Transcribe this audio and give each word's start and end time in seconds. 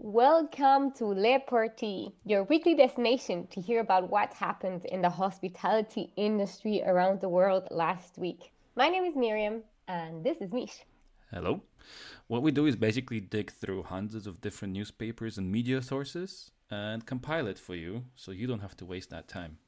Welcome 0.00 0.92
to 0.92 1.06
Le 1.06 1.40
Parti, 1.40 2.12
your 2.24 2.44
weekly 2.44 2.76
destination 2.76 3.48
to 3.48 3.60
hear 3.60 3.80
about 3.80 4.08
what 4.08 4.32
happened 4.32 4.84
in 4.84 5.02
the 5.02 5.10
hospitality 5.10 6.12
industry 6.14 6.80
around 6.86 7.20
the 7.20 7.28
world 7.28 7.66
last 7.72 8.16
week. 8.16 8.52
My 8.76 8.88
name 8.88 9.02
is 9.02 9.16
Miriam, 9.16 9.64
and 9.88 10.22
this 10.22 10.40
is 10.40 10.52
Mish. 10.52 10.84
Hello. 11.32 11.62
What 12.28 12.42
we 12.42 12.52
do 12.52 12.66
is 12.66 12.76
basically 12.76 13.18
dig 13.18 13.50
through 13.50 13.82
hundreds 13.82 14.28
of 14.28 14.40
different 14.40 14.72
newspapers 14.72 15.36
and 15.36 15.50
media 15.50 15.82
sources 15.82 16.52
and 16.70 17.04
compile 17.04 17.48
it 17.48 17.58
for 17.58 17.74
you 17.74 18.04
so 18.14 18.30
you 18.30 18.46
don't 18.46 18.60
have 18.60 18.76
to 18.76 18.86
waste 18.86 19.10
that 19.10 19.26
time. 19.26 19.58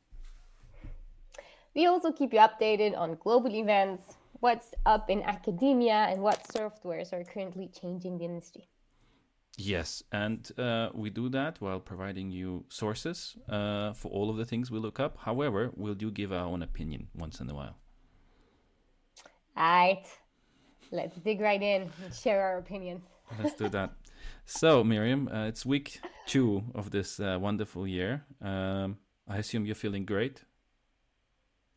We 1.75 1.87
also 1.87 2.13
keep 2.13 2.33
you 2.33 2.39
updated 2.39 2.97
on 2.97 3.17
global 3.17 3.53
events, 3.53 4.15
what's 4.39 4.77
up 4.87 5.11
in 5.11 5.25
academia, 5.25 6.07
and 6.09 6.23
what 6.23 6.45
softwares 6.45 7.13
are 7.13 7.25
currently 7.25 7.69
changing 7.81 8.19
the 8.19 8.27
industry. 8.27 8.69
Yes, 9.63 10.03
and 10.11 10.51
uh, 10.59 10.89
we 10.95 11.11
do 11.11 11.29
that 11.29 11.61
while 11.61 11.81
providing 11.81 12.31
you 12.31 12.65
sources 12.71 13.37
uh, 13.47 13.93
for 13.93 14.11
all 14.11 14.31
of 14.31 14.39
the 14.39 14.47
things 14.47 14.71
we 14.71 14.79
look 14.79 14.99
up. 14.99 15.19
However, 15.19 15.71
we'll 15.77 15.95
do 15.95 16.11
give 16.11 16.33
our 16.33 16.47
own 16.47 16.63
opinion 16.63 17.09
once 17.15 17.41
in 17.41 17.51
a 17.51 17.55
while. 17.55 17.77
All 19.55 19.63
right, 19.65 20.03
let's 20.91 21.15
dig 21.17 21.43
right 21.43 21.61
in 21.61 21.83
and 21.83 22.15
share 22.15 22.41
our 22.41 22.57
opinions. 22.57 23.03
Let's 23.39 23.55
do 23.55 23.69
that. 23.69 23.93
so, 24.47 24.83
Miriam, 24.83 25.29
uh, 25.29 25.47
it's 25.47 25.67
week 25.67 26.01
two 26.27 26.65
of 26.75 26.91
this 26.91 27.21
uh, 27.21 27.39
wonderful 27.39 27.87
year. 27.87 28.25
Um, 28.41 28.97
I 29.29 29.39
assume 29.39 29.67
you're 29.67 29.75
feeling 29.75 30.07
great. 30.07 30.43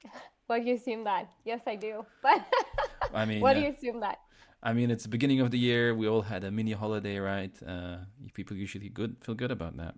Do 0.50 0.62
you 0.62 0.76
assume 0.76 1.04
that? 1.04 1.30
Yes, 1.46 1.62
I 1.68 1.76
do. 1.76 2.06
But 2.22 2.46
I 3.14 3.26
mean, 3.26 3.42
why 3.42 3.54
do 3.54 3.60
uh, 3.60 3.64
you 3.64 3.70
assume 3.70 4.00
that? 4.02 4.20
I 4.66 4.72
mean, 4.72 4.90
it's 4.90 5.04
the 5.04 5.10
beginning 5.10 5.42
of 5.42 5.52
the 5.52 5.60
year. 5.60 5.94
We 5.94 6.08
all 6.08 6.22
had 6.22 6.46
a 6.46 6.52
mini 6.52 6.72
holiday, 6.72 7.18
right? 7.18 7.52
Uh, 7.68 7.98
people 8.34 8.56
usually 8.56 8.88
good 8.88 9.18
feel 9.22 9.36
good 9.36 9.52
about 9.52 9.76
that 9.78 9.96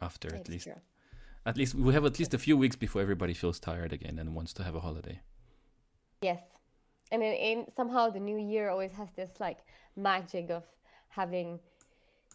after 0.00 0.34
at 0.34 0.48
least. 0.48 0.64
true. 0.64 0.80
At 1.44 1.56
least 1.58 1.74
we 1.74 1.92
have 1.92 2.06
at 2.06 2.18
least 2.18 2.32
a 2.32 2.38
few 2.38 2.56
weeks 2.56 2.76
before 2.76 3.02
everybody 3.02 3.34
feels 3.34 3.60
tired 3.60 3.92
again 3.92 4.18
and 4.18 4.34
wants 4.34 4.54
to 4.54 4.62
have 4.62 4.74
a 4.74 4.80
holiday. 4.80 5.20
Yes. 6.22 6.40
And 7.12 7.22
then 7.22 7.34
in, 7.34 7.66
somehow 7.74 8.08
the 8.08 8.20
new 8.20 8.38
year 8.38 8.70
always 8.70 8.92
has 8.92 9.10
this 9.12 9.30
like 9.38 9.58
magic 9.96 10.50
of 10.50 10.64
having 11.08 11.60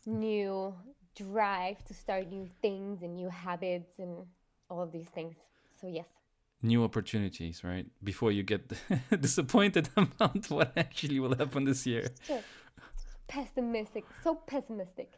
new 0.05 0.73
drive 1.15 1.83
to 1.85 1.93
start 1.93 2.29
new 2.29 2.47
things 2.61 3.01
and 3.01 3.15
new 3.15 3.29
habits 3.29 3.97
and 3.99 4.25
all 4.69 4.81
of 4.81 4.91
these 4.91 5.07
things. 5.07 5.35
So 5.79 5.87
yes. 5.87 6.07
New 6.61 6.83
opportunities, 6.83 7.63
right? 7.63 7.85
Before 8.03 8.31
you 8.31 8.43
get 8.43 8.71
disappointed 9.21 9.89
about 9.95 10.49
what 10.49 10.71
actually 10.75 11.19
will 11.19 11.35
happen 11.35 11.65
this 11.65 11.85
year. 11.85 12.07
Sure. 12.25 12.41
Pessimistic, 13.27 14.05
so 14.23 14.35
pessimistic. 14.35 15.11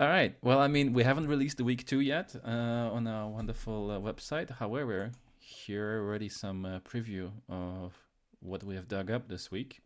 All 0.00 0.08
right. 0.08 0.36
Well, 0.42 0.58
I 0.58 0.66
mean, 0.68 0.92
we 0.92 1.04
haven't 1.04 1.28
released 1.28 1.58
the 1.58 1.64
week 1.64 1.86
two 1.86 2.00
yet 2.00 2.34
uh, 2.44 2.48
on 2.96 3.06
our 3.06 3.28
wonderful 3.28 3.90
uh, 3.90 3.98
website. 4.00 4.50
However, 4.50 5.12
here 5.38 5.98
are 6.00 6.06
already 6.08 6.28
some 6.28 6.64
uh, 6.64 6.80
preview 6.80 7.30
of 7.48 7.92
what 8.40 8.64
we 8.64 8.74
have 8.74 8.88
dug 8.88 9.10
up 9.10 9.28
this 9.28 9.50
week. 9.52 9.80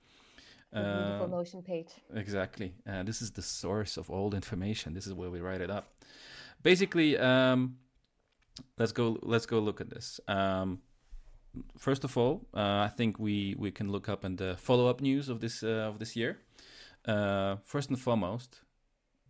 Beautiful 0.73 1.25
Uh, 1.25 1.27
Notion 1.27 1.63
page. 1.63 1.89
Exactly. 2.15 2.75
Uh, 2.87 3.03
this 3.03 3.21
is 3.21 3.31
the 3.33 3.43
source 3.43 3.97
of 3.99 4.11
all 4.11 4.31
the 4.31 4.37
information. 4.37 4.95
This 4.95 5.07
is 5.07 5.13
where 5.15 5.31
we 5.31 5.41
write 5.41 5.61
it 5.61 5.71
up. 5.71 5.93
Basically, 6.63 7.17
um, 7.19 7.77
let's 8.79 8.93
go. 8.93 9.19
Let's 9.23 9.47
go 9.47 9.59
look 9.59 9.81
at 9.81 9.91
this. 9.91 10.21
Um, 10.29 10.81
first 11.77 12.05
of 12.05 12.17
all, 12.17 12.47
uh, 12.55 12.87
I 12.87 12.89
think 12.89 13.19
we 13.19 13.55
we 13.59 13.71
can 13.71 13.91
look 13.91 14.09
up 14.09 14.25
in 14.25 14.37
the 14.37 14.57
follow 14.57 14.89
up 14.89 15.01
news 15.01 15.29
of 15.29 15.41
this 15.41 15.63
uh, 15.63 15.89
of 15.89 15.99
this 15.99 16.17
year. 16.17 16.39
Uh, 17.05 17.57
first 17.65 17.89
and 17.91 17.99
foremost, 17.99 18.61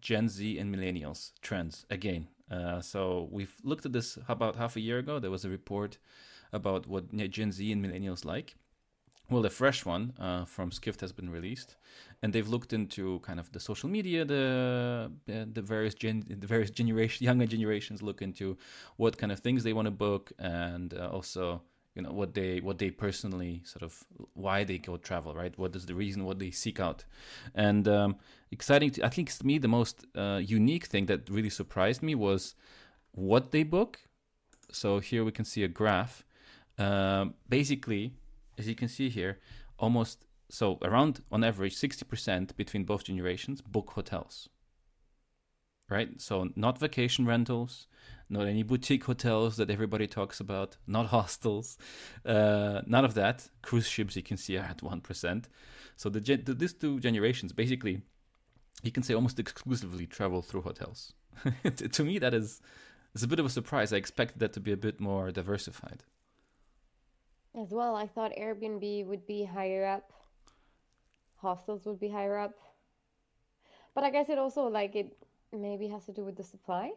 Gen 0.01 0.29
Z 0.29 0.59
and 0.59 0.75
millennials 0.75 1.33
trends 1.43 1.87
again. 1.91 2.29
Uh, 2.51 2.81
so 2.81 3.29
we've 3.31 3.55
looked 3.63 3.87
at 3.87 3.93
this 3.93 4.19
about 4.29 4.57
half 4.57 4.77
a 4.77 4.81
year 4.81 4.99
ago. 4.99 5.19
There 5.19 5.31
was 5.31 5.45
a 5.45 5.51
report 5.51 5.99
about 6.53 6.87
what 6.87 7.15
Gen 7.31 7.53
Z 7.53 7.71
and 7.73 7.85
millennials 7.85 8.25
like. 8.25 8.57
Well, 9.31 9.43
the 9.43 9.51
fresh 9.51 9.85
one 9.85 10.15
uh, 10.19 10.47
from 10.47 10.73
Skift 10.73 11.03
has 11.03 11.13
been 11.13 11.29
released, 11.29 11.77
and 12.23 12.33
they've 12.33 12.49
looked 12.49 12.73
into 12.73 13.19
kind 13.21 13.39
of 13.39 13.53
the 13.53 13.61
social 13.61 13.89
media, 13.91 14.25
the 14.25 15.11
uh, 15.29 15.45
the 15.53 15.61
various 15.61 15.95
gen, 15.95 16.25
the 16.27 16.47
various 16.47 16.71
generation, 16.71 17.25
younger 17.31 17.47
generations 17.47 18.03
look 18.03 18.23
into 18.23 18.57
what 18.97 19.19
kind 19.19 19.31
of 19.31 19.41
things 19.41 19.65
they 19.65 19.75
want 19.75 19.85
to 19.85 19.91
book, 19.91 20.33
and 20.39 20.95
uh, 20.95 21.09
also 21.09 21.61
you 21.95 22.01
know 22.01 22.13
what 22.13 22.33
they 22.33 22.61
what 22.61 22.79
they 22.79 22.91
personally 22.91 23.61
sort 23.65 23.83
of 23.83 24.03
why 24.33 24.65
they 24.65 24.79
go 24.79 24.97
travel, 24.97 25.35
right? 25.35 25.59
What 25.59 25.77
is 25.77 25.85
the 25.85 25.95
reason 25.95 26.25
what 26.25 26.39
they 26.39 26.51
seek 26.51 26.81
out, 26.81 27.05
and 27.55 27.87
um, 27.87 28.17
exciting. 28.51 28.93
To, 28.93 29.05
I 29.05 29.11
think 29.11 29.31
to 29.31 29.47
me 29.47 29.59
the 29.59 29.69
most 29.69 30.07
uh, 30.17 30.41
unique 30.43 30.87
thing 30.87 31.05
that 31.07 31.29
really 31.29 31.51
surprised 31.51 32.03
me 32.03 32.15
was 32.15 32.55
what 33.13 33.51
they 33.51 33.63
book. 33.63 33.99
So 34.73 35.01
here 35.01 35.23
we 35.23 35.33
can 35.33 35.45
see 35.45 35.65
a 35.65 35.69
graph. 35.69 36.25
Um, 36.79 37.35
basically, 37.49 38.15
as 38.59 38.69
you 38.69 38.75
can 38.75 38.89
see 38.89 39.09
here, 39.09 39.39
almost 39.79 40.27
so 40.51 40.79
around 40.83 41.23
on 41.31 41.45
average 41.45 41.77
60% 41.77 42.57
between 42.57 42.85
both 42.85 43.05
generations 43.05 43.61
book 43.61 43.91
hotels. 43.91 44.49
Right? 45.89 46.21
So 46.21 46.49
not 46.55 46.79
vacation 46.79 47.25
rentals, 47.25 47.87
not 48.29 48.47
any 48.47 48.63
boutique 48.63 49.05
hotels 49.05 49.57
that 49.57 49.71
everybody 49.71 50.07
talks 50.07 50.39
about, 50.41 50.77
not 50.87 51.07
hostels, 51.17 51.79
uh, 52.27 52.83
none 52.87 53.05
of 53.05 53.15
that. 53.15 53.49
Cruise 53.63 53.89
ships 53.89 54.17
you 54.17 54.23
can 54.23 54.37
see 54.37 54.59
are 54.59 54.65
at 54.65 54.79
1%. 54.79 55.45
So 55.97 56.09
the, 56.11 56.21
gen- 56.21 56.45
these 56.47 56.75
two 56.75 57.01
generations 57.01 57.53
basically 57.53 58.03
you 58.83 58.93
can 58.93 59.03
say 59.03 59.15
almost 59.15 59.41
exclusively 59.41 60.07
travel 60.07 60.43
through 60.43 60.63
hotels. 60.63 61.15
to 61.93 62.05
me 62.05 62.19
that 62.19 62.35
is 62.35 62.61
it's 63.15 63.25
a 63.25 63.29
bit 63.29 63.41
of 63.41 63.47
a 63.47 63.51
surprise. 63.51 63.93
I 63.93 63.97
expected 63.97 64.39
that 64.41 64.53
to 64.53 64.61
be 64.61 64.73
a 64.73 64.77
bit 64.77 65.01
more 65.01 65.31
diversified. 65.31 66.05
As 67.61 67.71
well, 67.71 67.97
I 67.97 68.07
thought 68.07 68.33
Airbnb 68.39 69.07
would 69.07 69.27
be 69.27 69.45
higher 69.45 69.85
up. 69.85 70.13
Hostels 71.39 71.87
would 71.87 71.99
be 71.99 72.09
higher 72.09 72.39
up. 72.39 72.55
But 73.95 74.05
I 74.05 74.11
guess 74.11 74.29
it 74.29 74.39
also 74.39 74.69
like 74.69 74.95
it 74.95 75.17
maybe 75.53 75.89
has 75.89 76.05
to 76.07 76.13
do 76.13 76.25
with 76.25 76.37
the 76.37 76.45
supply. 76.45 76.93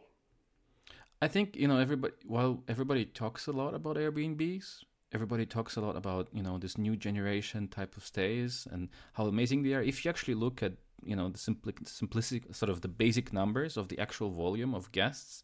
I 1.20 1.26
think 1.26 1.56
you 1.56 1.66
know 1.66 1.78
everybody. 1.78 2.14
While 2.26 2.62
everybody 2.68 3.04
talks 3.06 3.48
a 3.48 3.52
lot 3.52 3.74
about 3.74 3.96
Airbnbs, 3.96 4.84
everybody 5.12 5.46
talks 5.46 5.76
a 5.76 5.80
lot 5.80 5.96
about 5.96 6.28
you 6.32 6.42
know 6.42 6.58
this 6.58 6.78
new 6.78 6.94
generation 6.94 7.66
type 7.66 7.96
of 7.96 8.04
stays 8.04 8.68
and 8.70 8.88
how 9.14 9.26
amazing 9.26 9.62
they 9.62 9.74
are. 9.74 9.82
If 9.82 10.04
you 10.04 10.10
actually 10.10 10.34
look 10.34 10.62
at 10.62 10.74
you 11.04 11.16
know 11.16 11.28
the 11.28 11.38
simpli- 11.38 11.82
simplistic 11.84 12.54
sort 12.54 12.70
of 12.70 12.82
the 12.82 12.88
basic 12.88 13.32
numbers 13.32 13.76
of 13.76 13.88
the 13.88 13.98
actual 13.98 14.30
volume 14.30 14.74
of 14.74 14.92
guests, 14.92 15.42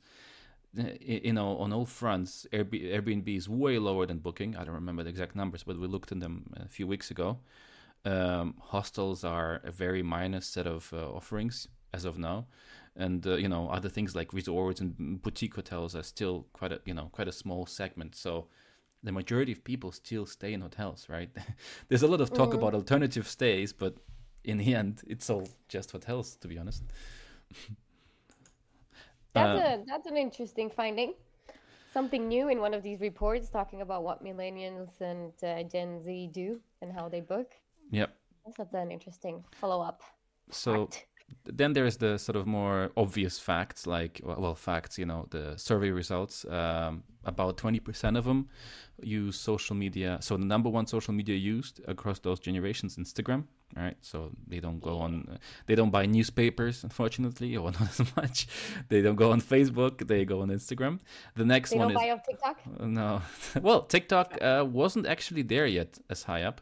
you 0.75 1.33
know 1.33 1.57
on 1.59 1.73
all 1.73 1.87
fronts, 1.87 2.47
Airbnb 2.53 3.37
is 3.37 3.49
way 3.49 3.79
lower 3.79 4.07
than 4.07 4.19
Booking. 4.19 4.57
I 4.57 4.65
don't 4.65 4.75
remember 4.75 5.03
the 5.03 5.11
exact 5.11 5.35
numbers, 5.35 5.65
but 5.65 5.79
we 5.79 5.87
looked 5.87 6.13
in 6.13 6.19
them 6.19 6.53
a 6.57 6.69
few 6.69 6.87
weeks 6.87 7.11
ago. 7.11 7.39
Um, 8.05 8.55
hostels 8.61 9.25
are 9.25 9.61
a 9.65 9.71
very 9.71 10.03
minor 10.03 10.41
set 10.41 10.67
of 10.67 10.93
uh, 10.93 11.11
offerings 11.11 11.69
as 11.93 12.05
of 12.05 12.19
now. 12.19 12.47
And 12.97 13.27
uh, 13.27 13.37
you 13.37 13.49
know 13.49 13.69
other 13.69 13.89
things 13.89 14.15
like 14.15 14.33
resorts 14.33 14.81
and 14.81 15.23
boutique 15.23 15.55
hotels 15.55 15.95
are 15.95 16.03
still 16.03 16.47
quite 16.53 16.73
a 16.73 16.81
you 16.85 16.95
know 16.95 17.09
quite 17.13 17.29
a 17.29 17.33
small 17.33 17.67
segment. 17.67 18.15
So 18.15 18.49
the 19.03 19.13
majority 19.13 19.53
of 19.53 19.63
people 19.63 19.93
still 19.93 20.27
stay 20.27 20.53
in 20.53 20.61
hotels 20.61 21.07
right? 21.09 21.31
There's 21.89 22.03
a 22.03 22.09
lot 22.09 22.21
of 22.21 22.33
talk 22.33 22.55
about 22.55 22.75
alternative 22.75 23.29
stays 23.29 23.73
but 23.73 23.95
in 24.45 24.59
the 24.59 24.75
end 24.75 25.03
it's 25.07 25.31
all 25.31 25.49
just 25.69 25.93
hotels 25.93 26.37
to 26.37 26.49
be 26.49 26.59
honest 26.59 26.83
That's 29.39 29.59
Uh, 29.65 29.83
a 29.83 29.85
that's 29.87 30.07
an 30.07 30.17
interesting 30.17 30.71
finding. 30.71 31.15
Something 31.93 32.29
new 32.29 32.49
in 32.49 32.61
one 32.61 32.75
of 32.75 32.83
these 32.83 33.01
reports 33.01 33.51
talking 33.51 33.81
about 33.81 34.03
what 34.05 34.23
millennials 34.23 35.01
and 35.01 35.33
uh, 35.43 35.63
Gen 35.73 36.01
Z 36.03 36.29
do 36.33 36.61
and 36.83 36.93
how 36.93 37.09
they 37.09 37.21
book. 37.21 37.51
yep 37.91 38.11
That's 38.59 38.75
an 38.75 38.91
interesting 38.91 39.45
follow 39.61 39.81
up. 39.91 40.03
so 40.51 40.89
then 41.61 41.73
there's 41.75 41.97
the 41.99 42.19
sort 42.19 42.37
of 42.37 42.47
more 42.47 42.91
obvious 42.97 43.39
facts 43.39 43.87
like 43.87 44.21
well, 44.25 44.41
well 44.41 44.55
facts 44.55 44.99
you 44.99 45.07
know 45.07 45.27
the 45.31 45.57
survey 45.57 45.91
results 45.91 46.45
um, 46.47 47.03
about 47.25 47.57
20% 47.59 48.17
of 48.19 48.25
them 48.25 48.49
use 49.03 49.37
social 49.39 49.77
media 49.77 50.19
so 50.21 50.37
the 50.39 50.45
number 50.55 50.71
one 50.71 50.87
social 50.87 51.13
media 51.15 51.37
used 51.37 51.81
across 51.87 52.19
those 52.21 52.41
generations 52.41 52.97
instagram 52.97 53.45
right 53.77 53.97
so 54.01 54.31
they 54.47 54.61
don't 54.61 54.81
go 54.81 54.99
on 54.99 55.39
they 55.67 55.75
don't 55.75 55.91
buy 55.91 56.07
newspapers 56.07 56.83
unfortunately 56.89 57.55
or 57.57 57.71
not 57.71 57.83
as 58.01 58.17
much 58.17 58.49
they 58.89 59.03
don't 59.03 59.17
go 59.17 59.31
on 59.31 59.41
facebook 59.41 60.07
they 60.09 60.25
go 60.25 60.41
on 60.41 60.49
instagram 60.49 60.99
the 61.37 61.45
next 61.45 61.71
They 61.71 61.79
one 61.79 61.89
don't 61.89 61.97
is 61.97 62.03
buy 62.03 62.11
off 62.11 62.23
TikTok. 62.27 62.57
no. 62.81 63.21
well, 63.63 63.83
TikTok 63.83 64.39
uh, 64.43 64.65
wasn't 64.67 65.07
actually 65.07 65.43
there 65.43 65.67
yet 65.67 65.99
as 66.09 66.23
high 66.23 66.43
up. 66.45 66.61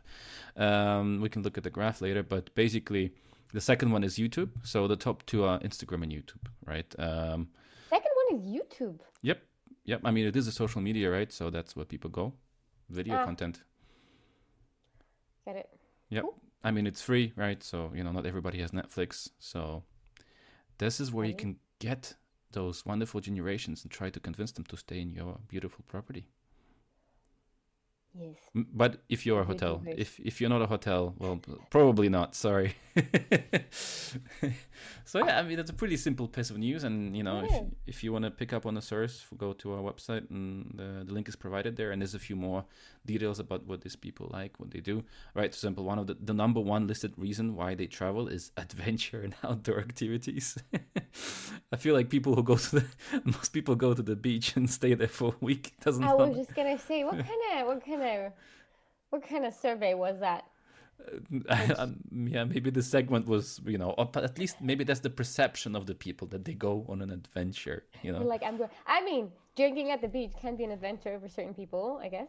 Um, 0.56 1.20
we 1.20 1.28
can 1.28 1.42
look 1.42 1.56
at 1.56 1.64
the 1.64 1.70
graph 1.70 2.00
later, 2.00 2.22
but 2.22 2.54
basically, 2.54 3.12
the 3.52 3.60
second 3.60 3.92
one 3.92 4.02
is 4.04 4.16
YouTube. 4.18 4.50
So 4.64 4.88
the 4.88 4.96
top 4.96 5.24
two 5.26 5.44
are 5.44 5.58
Instagram 5.60 6.02
and 6.02 6.12
YouTube, 6.12 6.44
right? 6.66 6.92
Um, 6.98 7.48
Second 7.88 8.10
one 8.20 8.40
is 8.40 8.46
YouTube. 8.46 8.98
yep, 9.22 9.38
yep. 9.84 10.00
I 10.04 10.10
mean, 10.10 10.26
it 10.26 10.36
is 10.36 10.46
a 10.48 10.52
social 10.52 10.80
media, 10.80 11.10
right? 11.10 11.32
So 11.32 11.50
that's 11.50 11.76
where 11.76 11.84
people 11.86 12.10
go. 12.10 12.32
Video 12.90 13.14
Ah. 13.16 13.24
content. 13.24 13.62
Get 15.46 15.56
it? 15.56 15.68
Yep. 16.10 16.22
Cool. 16.22 16.38
I 16.66 16.70
mean, 16.72 16.86
it's 16.86 17.02
free, 17.02 17.32
right? 17.36 17.62
So 17.62 17.92
you 17.94 18.02
know, 18.04 18.12
not 18.12 18.26
everybody 18.26 18.58
has 18.60 18.72
Netflix. 18.72 19.30
So 19.38 19.84
this 20.78 21.00
is 21.00 21.12
where 21.12 21.24
you 21.26 21.34
can 21.34 21.56
get 21.78 22.14
those 22.52 22.84
wonderful 22.84 23.20
generations 23.20 23.82
and 23.84 23.90
try 23.90 24.10
to 24.10 24.20
convince 24.20 24.52
them 24.52 24.64
to 24.64 24.76
stay 24.76 25.00
in 25.00 25.10
your 25.12 25.38
beautiful 25.48 25.84
property. 25.86 26.24
Yes. 28.18 28.36
But 28.54 29.02
if 29.08 29.26
you're 29.26 29.42
a 29.42 29.44
hotel, 29.44 29.82
if 29.86 30.18
if 30.20 30.40
you're 30.40 30.50
not 30.50 30.62
a 30.62 30.66
hotel, 30.66 31.14
well, 31.18 31.38
probably 31.70 32.08
not. 32.08 32.34
Sorry. 32.34 32.74
so 35.04 35.18
yeah, 35.26 35.38
I 35.38 35.42
mean 35.42 35.56
that's 35.58 35.70
a 35.70 35.74
pretty 35.74 35.96
simple 35.98 36.26
piece 36.26 36.50
of 36.50 36.56
news, 36.58 36.84
and 36.84 37.16
you 37.16 37.22
know, 37.22 37.42
Yeah. 37.42 37.56
if 37.56 37.62
if 37.86 38.04
you 38.04 38.12
want 38.12 38.24
to 38.24 38.30
pick 38.30 38.52
up 38.52 38.64
on 38.66 38.74
the 38.74 38.80
source, 38.82 39.26
go 39.36 39.52
to 39.52 39.72
our 39.74 39.82
website, 39.82 40.30
and 40.30 40.72
the, 40.78 41.04
the 41.06 41.12
link 41.12 41.28
is 41.28 41.36
provided 41.36 41.76
there, 41.76 41.90
and 41.92 42.00
there's 42.00 42.14
a 42.14 42.18
few 42.18 42.36
more 42.36 42.64
details 43.06 43.38
about 43.38 43.66
what 43.66 43.80
these 43.82 43.96
people 43.96 44.28
like, 44.32 44.58
what 44.58 44.70
they 44.70 44.80
do. 44.80 45.04
Right, 45.34 45.52
for 45.52 45.56
example, 45.56 45.84
one 45.84 45.98
of 45.98 46.06
the 46.06 46.16
the 46.20 46.34
number 46.34 46.60
one 46.60 46.86
listed 46.86 47.12
reason 47.16 47.54
why 47.54 47.74
they 47.74 47.86
travel 47.86 48.28
is 48.28 48.52
adventure 48.56 49.20
and 49.20 49.34
outdoor 49.42 49.78
activities. 49.80 50.58
I 51.72 51.76
feel 51.76 51.94
like 51.94 52.10
people 52.10 52.34
who 52.34 52.42
go 52.42 52.56
to 52.56 52.76
the 52.76 52.86
most 53.24 53.50
people 53.52 53.74
go 53.74 53.94
to 53.94 54.02
the 54.02 54.16
beach 54.16 54.56
and 54.56 54.68
stay 54.68 54.94
there 54.94 55.08
for 55.08 55.34
a 55.34 55.44
week. 55.44 55.74
Doesn't 55.80 56.04
I 56.04 56.14
was 56.14 56.36
just 56.36 56.54
gonna 56.54 56.78
say, 56.78 57.04
what 57.04 57.14
kind 57.14 57.42
of, 57.54 57.66
what 57.66 57.84
kind 57.84 58.02
of, 58.02 58.32
what 59.10 59.28
kind 59.28 59.44
of 59.44 59.54
survey 59.54 59.94
was 59.94 60.20
that? 60.20 60.44
um, 61.76 61.96
yeah, 62.10 62.44
maybe 62.44 62.70
the 62.70 62.82
segment 62.82 63.26
was, 63.26 63.60
you 63.66 63.78
know, 63.78 63.90
or 63.90 64.08
at 64.16 64.38
least 64.38 64.60
maybe 64.60 64.84
that's 64.84 65.00
the 65.00 65.10
perception 65.10 65.76
of 65.76 65.86
the 65.86 65.94
people 65.94 66.26
that 66.28 66.44
they 66.44 66.54
go 66.54 66.84
on 66.88 67.02
an 67.02 67.10
adventure, 67.10 67.84
you 68.02 68.12
know. 68.12 68.22
Like 68.22 68.42
I'm 68.42 68.56
going. 68.56 68.70
I 68.86 69.04
mean, 69.04 69.30
drinking 69.56 69.90
at 69.90 70.00
the 70.00 70.08
beach 70.08 70.32
can 70.40 70.56
be 70.56 70.64
an 70.64 70.70
adventure 70.70 71.18
for 71.20 71.28
certain 71.28 71.54
people, 71.54 72.00
I 72.02 72.08
guess. 72.08 72.28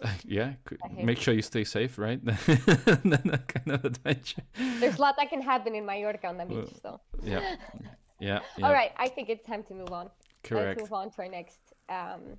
yeah, 0.24 0.54
c- 0.68 0.76
I 0.84 0.88
hate 0.88 1.04
make 1.04 1.18
sure 1.18 1.34
you 1.34 1.42
stay 1.42 1.64
safe, 1.64 1.98
right? 1.98 2.22
that 2.24 3.44
kind 3.48 3.70
of 3.72 3.84
adventure. 3.84 4.42
There's 4.80 4.98
a 4.98 5.00
lot 5.00 5.16
that 5.18 5.30
can 5.30 5.42
happen 5.42 5.74
in 5.74 5.84
Mallorca 5.86 6.26
on 6.28 6.36
the 6.38 6.44
beach. 6.46 6.74
So, 6.82 7.00
Yeah, 7.22 7.40
yeah, 8.20 8.40
yeah. 8.58 8.66
all 8.66 8.72
right, 8.72 8.92
I 8.96 9.08
think 9.08 9.28
it's 9.28 9.46
time 9.46 9.62
to 9.64 9.74
move 9.74 9.92
on. 9.92 10.10
correct. 10.42 10.78
Let's 10.78 10.80
move 10.80 10.92
on 10.92 11.10
to 11.12 11.22
our 11.22 11.28
next 11.28 11.58
um, 11.88 12.36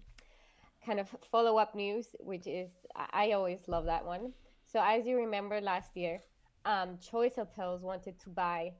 kind 0.85 0.99
of 0.99 1.07
follow 1.31 1.57
up 1.57 1.75
news, 1.75 2.07
which 2.19 2.47
is 2.47 2.69
I 3.11 3.31
always 3.31 3.67
love 3.67 3.85
that 3.85 4.05
one. 4.05 4.33
So, 4.65 4.81
as 4.83 5.05
you 5.07 5.15
remember 5.17 5.61
last 5.61 5.95
year, 5.95 6.21
um, 6.65 6.97
Choice 6.99 7.35
Hotels 7.35 7.81
wanted 7.81 8.19
to 8.19 8.29
buy 8.29 8.73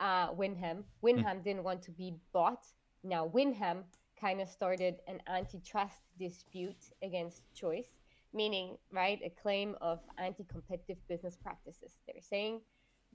uh, 0.00 0.28
Wyndham. 0.34 0.84
Wyndham 1.02 1.42
didn't 1.42 1.64
want 1.64 1.82
to 1.82 1.90
be 1.92 2.14
bought. 2.32 2.64
Now, 3.04 3.24
Wyndham 3.26 3.84
kind 4.20 4.40
of 4.40 4.48
started 4.48 4.96
an 5.06 5.20
antitrust 5.28 6.00
dispute 6.18 6.90
against 7.02 7.42
Choice, 7.54 7.86
meaning, 8.32 8.76
right, 8.92 9.20
a 9.24 9.30
claim 9.30 9.74
of 9.80 10.00
anti 10.18 10.44
competitive 10.44 10.98
business 11.08 11.36
practices. 11.36 11.98
They're 12.06 12.22
saying 12.22 12.60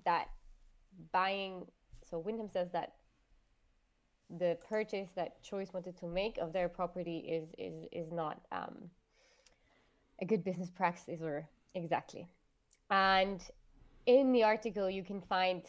that 0.06 0.27
buying, 1.12 1.65
so 2.10 2.19
Wyndham 2.19 2.50
says 2.50 2.69
that 2.71 2.94
the 4.30 4.57
purchase 4.68 5.10
that 5.15 5.44
Choice 5.44 5.74
wanted 5.74 5.98
to 5.98 6.07
make 6.07 6.38
of 6.39 6.54
their 6.54 6.69
property 6.69 7.18
is 7.19 7.50
is 7.57 7.88
is 7.92 8.12
not 8.12 8.42
um, 8.51 8.89
a 10.21 10.25
good 10.25 10.44
business 10.44 10.69
practice 10.71 11.21
or 11.21 11.48
exactly. 11.75 12.27
And 12.89 13.42
in 14.06 14.31
the 14.31 14.44
article, 14.44 14.89
you 14.89 15.04
can 15.04 15.21
find 15.21 15.63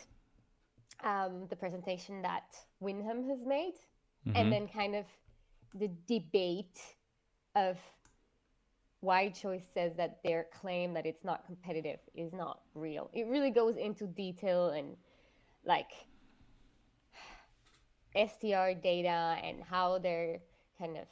um, 1.02 1.46
the 1.49 1.56
presentation 1.56 2.23
that 2.23 2.55
Wyndham 2.81 3.29
has 3.29 3.44
made, 3.44 3.75
Mhm. 4.26 4.37
and 4.37 4.52
then 4.52 4.69
kind 4.69 4.94
of 4.94 5.06
the 5.75 5.88
debate 6.06 6.81
of 7.55 7.79
why 9.04 9.28
Choice 9.28 9.66
says 9.72 9.92
that 9.96 10.18
their 10.24 10.46
claim 10.60 10.94
that 10.94 11.06
it's 11.06 11.24
not 11.24 11.44
competitive 11.46 11.98
is 12.14 12.32
not 12.32 12.60
real. 12.74 13.10
It 13.12 13.26
really 13.26 13.50
goes 13.50 13.76
into 13.76 14.06
detail 14.06 14.70
and 14.70 14.96
like 15.64 15.90
STR 18.14 18.72
data 18.82 19.36
and 19.42 19.62
how 19.62 19.98
they're 19.98 20.38
kind 20.78 20.96
of 20.96 21.06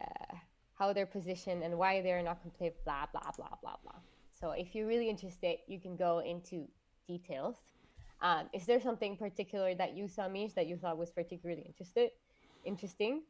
uh, 0.00 0.36
how 0.78 0.92
they're 0.92 1.06
positioned 1.06 1.62
and 1.62 1.76
why 1.76 2.00
they're 2.02 2.22
not 2.22 2.40
competitive. 2.40 2.82
Blah 2.84 3.06
blah 3.12 3.30
blah 3.36 3.56
blah 3.62 3.76
blah. 3.82 4.00
So 4.40 4.52
if 4.52 4.74
you're 4.74 4.86
really 4.86 5.10
interested, 5.10 5.58
you 5.66 5.80
can 5.80 5.96
go 5.96 6.20
into 6.20 6.68
details. 7.06 7.56
Um, 8.20 8.48
is 8.52 8.66
there 8.66 8.80
something 8.80 9.16
particular 9.16 9.74
that 9.74 9.96
you 9.96 10.08
saw, 10.08 10.28
Mish, 10.28 10.52
that 10.54 10.66
you 10.66 10.76
thought 10.76 10.98
was 10.98 11.10
particularly 11.10 11.62
interested, 11.62 12.10
interesting? 12.64 13.22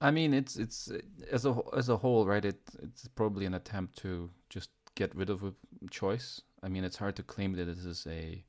I 0.00 0.10
mean, 0.10 0.32
it's 0.32 0.56
it's 0.56 0.90
as 1.30 1.44
a 1.44 1.56
as 1.76 1.88
a 1.88 1.96
whole, 1.96 2.24
right? 2.26 2.44
It 2.44 2.60
it's 2.82 3.08
probably 3.08 3.46
an 3.46 3.54
attempt 3.54 3.96
to 3.98 4.30
just 4.48 4.70
get 4.94 5.14
rid 5.14 5.30
of 5.30 5.42
a 5.42 5.52
choice. 5.90 6.40
I 6.62 6.68
mean, 6.68 6.84
it's 6.84 6.96
hard 6.96 7.16
to 7.16 7.22
claim 7.22 7.54
that 7.54 7.64
this 7.66 7.84
is 7.84 8.06
a 8.06 8.44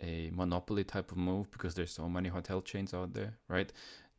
a 0.00 0.30
monopoly 0.32 0.84
type 0.84 1.12
of 1.12 1.18
move 1.18 1.50
because 1.52 1.74
there's 1.74 1.92
so 1.92 2.08
many 2.08 2.28
hotel 2.28 2.60
chains 2.60 2.92
out 2.92 3.14
there, 3.14 3.38
right? 3.48 3.72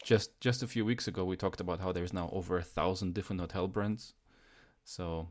Just 0.03 0.39
just 0.39 0.63
a 0.63 0.67
few 0.67 0.85
weeks 0.85 1.07
ago, 1.07 1.25
we 1.25 1.35
talked 1.35 1.59
about 1.61 1.79
how 1.81 1.91
there's 1.91 2.13
now 2.13 2.29
over 2.31 2.57
a 2.57 2.63
thousand 2.63 3.13
different 3.13 3.41
hotel 3.41 3.67
brands. 3.67 4.13
So, 4.85 5.29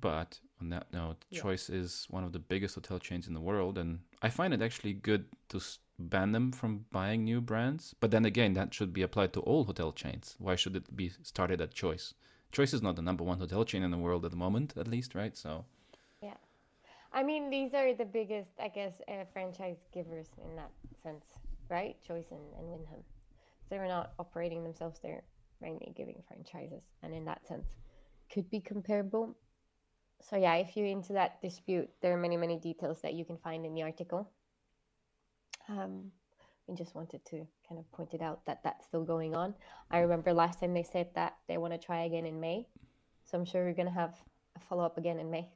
but 0.00 0.40
on 0.60 0.70
that 0.70 0.92
note, 0.92 1.24
Yeah. 1.30 1.42
Choice 1.42 1.68
is 1.70 2.06
one 2.10 2.24
of 2.24 2.32
the 2.32 2.38
biggest 2.38 2.74
hotel 2.74 2.98
chains 2.98 3.26
in 3.28 3.34
the 3.34 3.40
world, 3.40 3.78
and 3.78 4.00
I 4.22 4.30
find 4.30 4.54
it 4.54 4.62
actually 4.62 4.94
good 4.94 5.26
to 5.48 5.60
ban 5.98 6.32
them 6.32 6.52
from 6.52 6.86
buying 6.92 7.24
new 7.24 7.40
brands. 7.40 7.94
But 8.00 8.10
then 8.10 8.24
again, 8.24 8.54
that 8.54 8.74
should 8.74 8.92
be 8.92 9.02
applied 9.02 9.32
to 9.34 9.40
all 9.40 9.64
hotel 9.64 9.92
chains. 9.92 10.36
Why 10.38 10.56
should 10.56 10.76
it 10.76 10.96
be 10.96 11.10
started 11.22 11.60
at 11.60 11.74
Choice? 11.74 12.14
Choice 12.52 12.72
is 12.72 12.82
not 12.82 12.96
the 12.96 13.02
number 13.02 13.24
one 13.24 13.38
hotel 13.38 13.64
chain 13.64 13.82
in 13.82 13.90
the 13.90 13.98
world 13.98 14.24
at 14.24 14.30
the 14.30 14.36
moment, 14.36 14.74
at 14.76 14.88
least, 14.88 15.14
right? 15.14 15.36
So, 15.36 15.64
Yeah. 16.22 16.36
I 17.12 17.22
mean, 17.22 17.50
these 17.50 17.74
are 17.74 17.94
the 17.94 18.04
biggest, 18.04 18.50
I 18.60 18.68
guess, 18.68 19.00
uh, 19.08 19.24
franchise 19.32 19.78
givers 19.92 20.28
in 20.44 20.56
that 20.56 20.70
sense, 21.02 21.24
right? 21.68 21.96
Choice 22.02 22.30
and, 22.30 22.40
and 22.58 22.68
Wyndham. 22.68 23.02
They're 23.68 23.88
not 23.88 24.12
operating 24.18 24.62
themselves, 24.62 25.00
they're 25.02 25.24
mainly 25.60 25.92
giving 25.96 26.22
franchises. 26.28 26.84
And 27.02 27.14
in 27.14 27.24
that 27.24 27.46
sense, 27.46 27.74
could 28.30 28.48
be 28.50 28.60
comparable. 28.60 29.36
So, 30.20 30.36
yeah, 30.36 30.54
if 30.54 30.76
you're 30.76 30.86
into 30.86 31.12
that 31.14 31.40
dispute, 31.42 31.90
there 32.00 32.12
are 32.12 32.16
many, 32.16 32.36
many 32.36 32.58
details 32.58 33.00
that 33.02 33.14
you 33.14 33.24
can 33.24 33.38
find 33.38 33.66
in 33.66 33.74
the 33.74 33.82
article. 33.82 34.30
Um, 35.68 36.12
we 36.66 36.74
just 36.74 36.94
wanted 36.94 37.24
to 37.26 37.46
kind 37.68 37.78
of 37.78 37.90
point 37.92 38.14
it 38.14 38.22
out 38.22 38.44
that 38.46 38.60
that's 38.64 38.86
still 38.86 39.04
going 39.04 39.34
on. 39.34 39.54
I 39.90 39.98
remember 39.98 40.32
last 40.32 40.60
time 40.60 40.74
they 40.74 40.82
said 40.82 41.08
that 41.14 41.36
they 41.48 41.58
want 41.58 41.72
to 41.72 41.78
try 41.78 42.04
again 42.04 42.26
in 42.26 42.40
May. 42.40 42.66
So, 43.24 43.38
I'm 43.38 43.44
sure 43.44 43.64
we're 43.64 43.74
going 43.74 43.88
to 43.88 43.94
have 43.94 44.14
a 44.56 44.60
follow 44.60 44.84
up 44.84 44.98
again 44.98 45.18
in 45.18 45.30
May. 45.30 45.48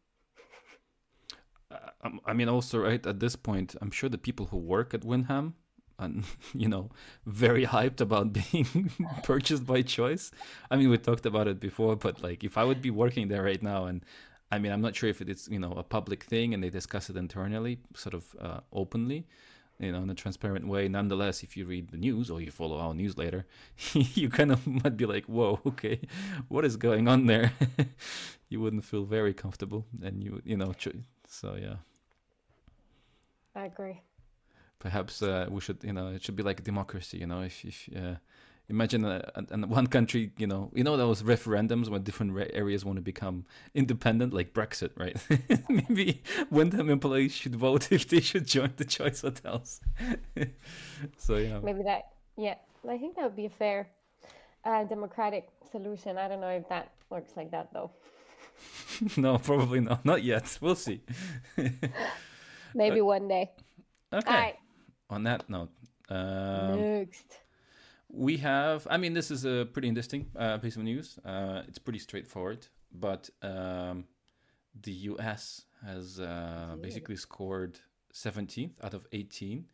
uh, 1.70 1.90
um, 2.02 2.20
I 2.24 2.32
mean, 2.32 2.48
also, 2.48 2.78
right 2.78 3.04
at 3.06 3.20
this 3.20 3.36
point, 3.36 3.76
I'm 3.80 3.90
sure 3.90 4.08
the 4.08 4.18
people 4.18 4.46
who 4.46 4.56
work 4.58 4.94
at 4.94 5.04
Wyndham, 5.04 5.54
and 5.98 6.24
you 6.54 6.68
know, 6.68 6.90
very 7.26 7.66
hyped 7.66 8.00
about 8.00 8.32
being 8.52 8.90
purchased 9.22 9.66
by 9.66 9.82
Choice. 9.82 10.30
I 10.70 10.76
mean, 10.76 10.90
we 10.90 10.98
talked 10.98 11.26
about 11.26 11.48
it 11.48 11.60
before, 11.60 11.96
but 11.96 12.22
like, 12.22 12.42
if 12.44 12.56
I 12.58 12.64
would 12.64 12.82
be 12.82 12.90
working 12.90 13.28
there 13.28 13.44
right 13.44 13.62
now, 13.62 13.84
and 13.86 14.04
I 14.50 14.58
mean, 14.58 14.72
I'm 14.72 14.80
not 14.80 14.96
sure 14.96 15.08
if 15.08 15.20
it 15.20 15.28
is, 15.28 15.48
you 15.50 15.60
know, 15.60 15.72
a 15.72 15.84
public 15.84 16.24
thing 16.24 16.54
and 16.54 16.62
they 16.62 16.70
discuss 16.70 17.08
it 17.08 17.16
internally, 17.16 17.78
sort 17.94 18.14
of 18.14 18.24
uh, 18.40 18.60
openly, 18.72 19.26
you 19.80 19.92
know, 19.92 20.02
in 20.02 20.10
a 20.10 20.14
transparent 20.14 20.66
way. 20.68 20.88
Nonetheless, 20.88 21.42
if 21.42 21.56
you 21.56 21.66
read 21.66 21.90
the 21.90 21.96
news 21.96 22.30
or 22.30 22.40
you 22.40 22.50
follow 22.50 22.78
our 22.78 22.94
newsletter, 22.94 23.46
you 23.94 24.28
kind 24.28 24.52
of 24.52 24.66
might 24.66 24.96
be 24.96 25.06
like, 25.06 25.26
"Whoa, 25.26 25.60
okay, 25.66 26.00
what 26.48 26.64
is 26.64 26.76
going 26.76 27.08
on 27.08 27.26
there?" 27.26 27.52
you 28.48 28.60
wouldn't 28.60 28.84
feel 28.84 29.04
very 29.04 29.34
comfortable, 29.34 29.86
and 30.02 30.22
you, 30.22 30.40
you 30.44 30.56
know, 30.56 30.74
so 31.26 31.56
yeah. 31.56 31.76
I 33.54 33.64
agree. 33.66 34.00
perhaps 34.78 35.22
uh, 35.22 35.46
we 35.50 35.60
should 35.60 35.82
you 35.84 35.92
know 35.92 36.08
it 36.08 36.22
should 36.22 36.36
be 36.36 36.42
like 36.42 36.64
democracy 36.64 37.18
you 37.18 37.26
know 37.26 37.42
if, 37.42 37.64
if 37.64 37.88
uh, 37.96 38.16
imagine 38.70 39.04
uh, 39.04 39.20
and 39.50 39.68
one 39.68 39.86
country 39.86 40.30
you 40.38 40.46
know 40.46 40.70
you 40.74 40.84
know 40.84 40.96
those 40.96 41.22
referendums 41.22 41.88
when 41.88 42.02
different 42.02 42.32
re- 42.32 42.50
areas 42.54 42.84
want 42.84 42.96
to 42.96 43.02
become 43.02 43.44
independent? 43.74 44.32
Like 44.32 44.54
brexit 44.54 44.90
right? 44.96 45.16
Maybe 45.68 46.22
wyndham 46.50 46.88
employees 46.88 47.34
should 47.34 47.56
vote 47.56 47.92
if 47.92 48.08
they 48.08 48.20
should 48.20 48.46
join 48.46 48.72
the 48.76 48.84
choice 48.84 49.22
hotels. 49.22 49.80
So 51.16 51.36
yeah. 51.36 51.60
Maybe 51.60 51.82
that, 51.84 52.10
yeah, 52.36 52.56
I 52.86 52.98
think 52.98 53.16
that 53.16 53.24
would 53.24 53.36
be 53.36 53.46
a 53.46 53.50
fair 53.50 53.88
uh, 54.66 54.84
democratic 54.84 55.48
solution. 55.72 56.18
I 56.18 56.28
don't 56.28 56.42
know 56.42 56.48
if 56.48 56.68
that 56.68 56.92
works 57.08 57.32
like 57.36 57.50
that 57.52 57.72
though. 57.72 57.90
no 59.16 59.38
probably 59.38 59.80
not. 59.80 60.04
Not 60.04 60.22
yet. 60.22 60.58
We'll 60.60 60.74
see. 60.74 61.00
Maybe 62.74 63.00
one 63.00 63.28
day. 63.28 63.50
okay. 64.12 64.30
Right, 64.30 64.56
on 65.08 65.22
that 65.24 65.48
note 65.48 65.70
um, 66.10 66.80
next. 66.80 67.39
We 68.12 68.38
have, 68.38 68.86
I 68.90 68.96
mean, 68.96 69.14
this 69.14 69.30
is 69.30 69.44
a 69.44 69.66
pretty 69.72 69.88
interesting 69.88 70.26
uh, 70.36 70.58
piece 70.58 70.76
of 70.76 70.82
news. 70.82 71.18
Uh, 71.24 71.62
it's 71.68 71.78
pretty 71.78 72.00
straightforward, 72.00 72.66
but 72.92 73.30
um, 73.40 74.04
the 74.82 74.92
US 74.92 75.64
has 75.84 76.18
uh, 76.20 76.76
basically 76.80 77.16
scored 77.16 77.78
17th 78.12 78.72
out 78.82 78.94
of 78.94 79.06
18 79.12 79.64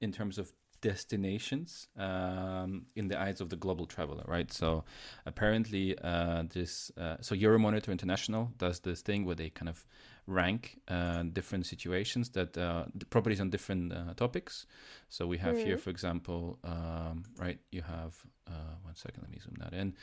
in 0.00 0.12
terms 0.12 0.38
of 0.38 0.52
destinations 0.80 1.88
um, 1.96 2.86
in 2.94 3.08
the 3.08 3.20
eyes 3.20 3.40
of 3.40 3.48
the 3.48 3.56
global 3.56 3.86
traveler, 3.86 4.24
right? 4.26 4.52
So 4.52 4.84
apparently, 5.26 5.98
uh, 5.98 6.44
this 6.52 6.92
uh, 6.96 7.16
so 7.20 7.34
Euromonitor 7.34 7.88
International 7.88 8.52
does 8.58 8.80
this 8.80 9.02
thing 9.02 9.24
where 9.24 9.34
they 9.34 9.50
kind 9.50 9.68
of 9.68 9.86
rank 10.28 10.78
uh, 10.88 11.22
different 11.32 11.66
situations 11.66 12.30
that 12.30 12.56
uh, 12.56 12.84
the 12.94 13.06
properties 13.06 13.40
on 13.40 13.50
different 13.50 13.92
uh, 13.92 14.14
topics. 14.14 14.66
So 15.08 15.26
we 15.26 15.38
have 15.38 15.56
mm. 15.56 15.64
here, 15.64 15.78
for 15.78 15.90
example, 15.90 16.58
um, 16.64 17.24
right? 17.38 17.58
You 17.72 17.82
have 17.82 18.22
uh, 18.46 18.74
one 18.82 18.94
second. 18.94 19.22
Let 19.22 19.30
me 19.30 19.38
zoom 19.40 19.56
that 19.58 19.72
in 19.72 19.94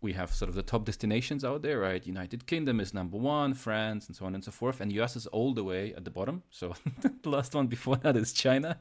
we 0.00 0.12
have 0.12 0.32
sort 0.32 0.48
of 0.48 0.54
the 0.54 0.62
top 0.62 0.84
destinations 0.84 1.44
out 1.44 1.62
there, 1.62 1.78
right? 1.78 2.06
United 2.06 2.46
Kingdom 2.46 2.80
is 2.80 2.92
number 2.92 3.16
one, 3.16 3.54
France, 3.54 4.06
and 4.06 4.14
so 4.14 4.26
on 4.26 4.34
and 4.34 4.44
so 4.44 4.50
forth, 4.50 4.80
and 4.80 4.92
US 4.92 5.16
is 5.16 5.26
all 5.28 5.54
the 5.54 5.64
way 5.64 5.94
at 5.94 6.04
the 6.04 6.10
bottom. 6.10 6.42
So 6.50 6.74
the 7.22 7.28
last 7.28 7.54
one 7.54 7.66
before 7.66 7.96
that 7.96 8.16
is 8.16 8.32
China. 8.32 8.78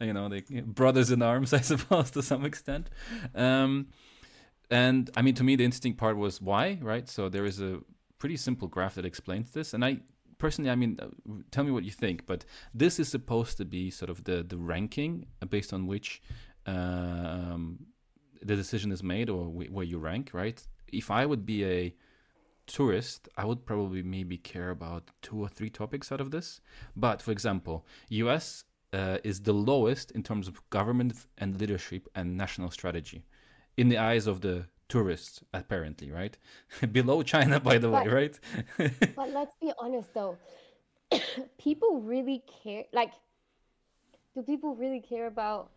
You 0.00 0.12
know, 0.12 0.28
the 0.28 0.40
brothers 0.62 1.10
in 1.10 1.20
arms, 1.20 1.52
I 1.60 1.60
suppose, 1.60 2.10
to 2.12 2.22
some 2.22 2.44
extent. 2.44 2.90
Um, 3.34 3.88
and 4.70 5.10
I 5.16 5.22
mean, 5.22 5.34
to 5.34 5.44
me, 5.44 5.56
the 5.56 5.64
interesting 5.64 5.94
part 5.94 6.16
was 6.16 6.40
why, 6.40 6.78
right? 6.80 7.08
So 7.08 7.28
there 7.28 7.44
is 7.44 7.60
a 7.60 7.80
pretty 8.18 8.36
simple 8.36 8.68
graph 8.68 8.94
that 8.94 9.04
explains 9.04 9.50
this, 9.50 9.74
and 9.74 9.84
I 9.84 9.98
personally, 10.44 10.70
I 10.74 10.78
mean, 10.82 10.92
uh, 11.00 11.06
tell 11.52 11.64
me 11.68 11.72
what 11.76 11.84
you 11.88 11.94
think. 12.04 12.16
But 12.32 12.40
this 12.82 12.94
is 13.02 13.08
supposed 13.16 13.54
to 13.60 13.64
be 13.76 13.82
sort 14.00 14.10
of 14.14 14.18
the 14.28 14.36
the 14.52 14.58
ranking 14.74 15.12
based 15.54 15.72
on 15.76 15.80
which. 15.92 16.08
Um, 16.66 17.64
the 18.50 18.56
decision 18.56 18.90
is 18.96 19.02
made 19.02 19.28
or 19.30 19.44
where 19.76 19.88
you 19.92 19.98
rank, 19.98 20.30
right? 20.32 20.58
If 21.00 21.10
I 21.10 21.22
would 21.26 21.44
be 21.46 21.58
a 21.64 21.94
tourist, 22.66 23.28
I 23.36 23.44
would 23.44 23.64
probably 23.70 24.02
maybe 24.02 24.36
care 24.36 24.70
about 24.70 25.10
two 25.26 25.38
or 25.44 25.48
three 25.48 25.70
topics 25.70 26.10
out 26.12 26.20
of 26.20 26.30
this. 26.30 26.60
But 26.96 27.22
for 27.22 27.30
example, 27.30 27.86
US 28.08 28.64
uh, 28.92 29.18
is 29.30 29.40
the 29.40 29.52
lowest 29.70 30.10
in 30.10 30.22
terms 30.22 30.48
of 30.48 30.54
government 30.70 31.12
and 31.38 31.60
leadership 31.60 32.08
and 32.14 32.36
national 32.36 32.70
strategy 32.70 33.20
in 33.76 33.88
the 33.88 33.98
eyes 33.98 34.26
of 34.26 34.40
the 34.40 34.66
tourists, 34.92 35.42
apparently, 35.54 36.10
right? 36.10 36.36
Below 36.92 37.22
China, 37.22 37.58
by 37.58 37.78
the 37.78 37.88
but, 37.88 38.04
way, 38.04 38.12
right? 38.12 38.40
but 39.16 39.30
let's 39.30 39.54
be 39.58 39.72
honest 39.78 40.12
though, 40.12 40.36
people 41.58 42.02
really 42.02 42.42
care. 42.62 42.84
Like, 42.92 43.12
do 44.34 44.42
people 44.42 44.74
really 44.74 45.00
care 45.00 45.26
about 45.26 45.70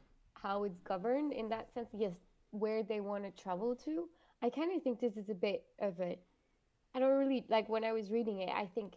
how 0.43 0.65
it's 0.65 0.79
governed 0.79 1.31
in 1.31 1.48
that 1.50 1.74
sense? 1.74 1.88
Yes, 1.98 2.12
where 2.51 2.84
they 2.84 3.00
want 3.00 3.24
to 3.24 3.31
travel 3.41 3.74
to. 3.86 4.10
I 4.43 4.50
kind 4.50 4.75
of 4.75 4.84
think 4.84 5.00
this 5.00 5.15
is 5.15 5.29
a 5.29 5.34
bit 5.34 5.63
of 5.79 5.93
a. 6.01 6.19
I 6.93 7.00
don't 7.00 7.17
really 7.17 7.45
like 7.50 7.69
when 7.69 7.86
I 7.86 7.93
was 7.93 8.12
reading 8.12 8.41
it. 8.41 8.50
I 8.50 8.67
think 8.75 8.95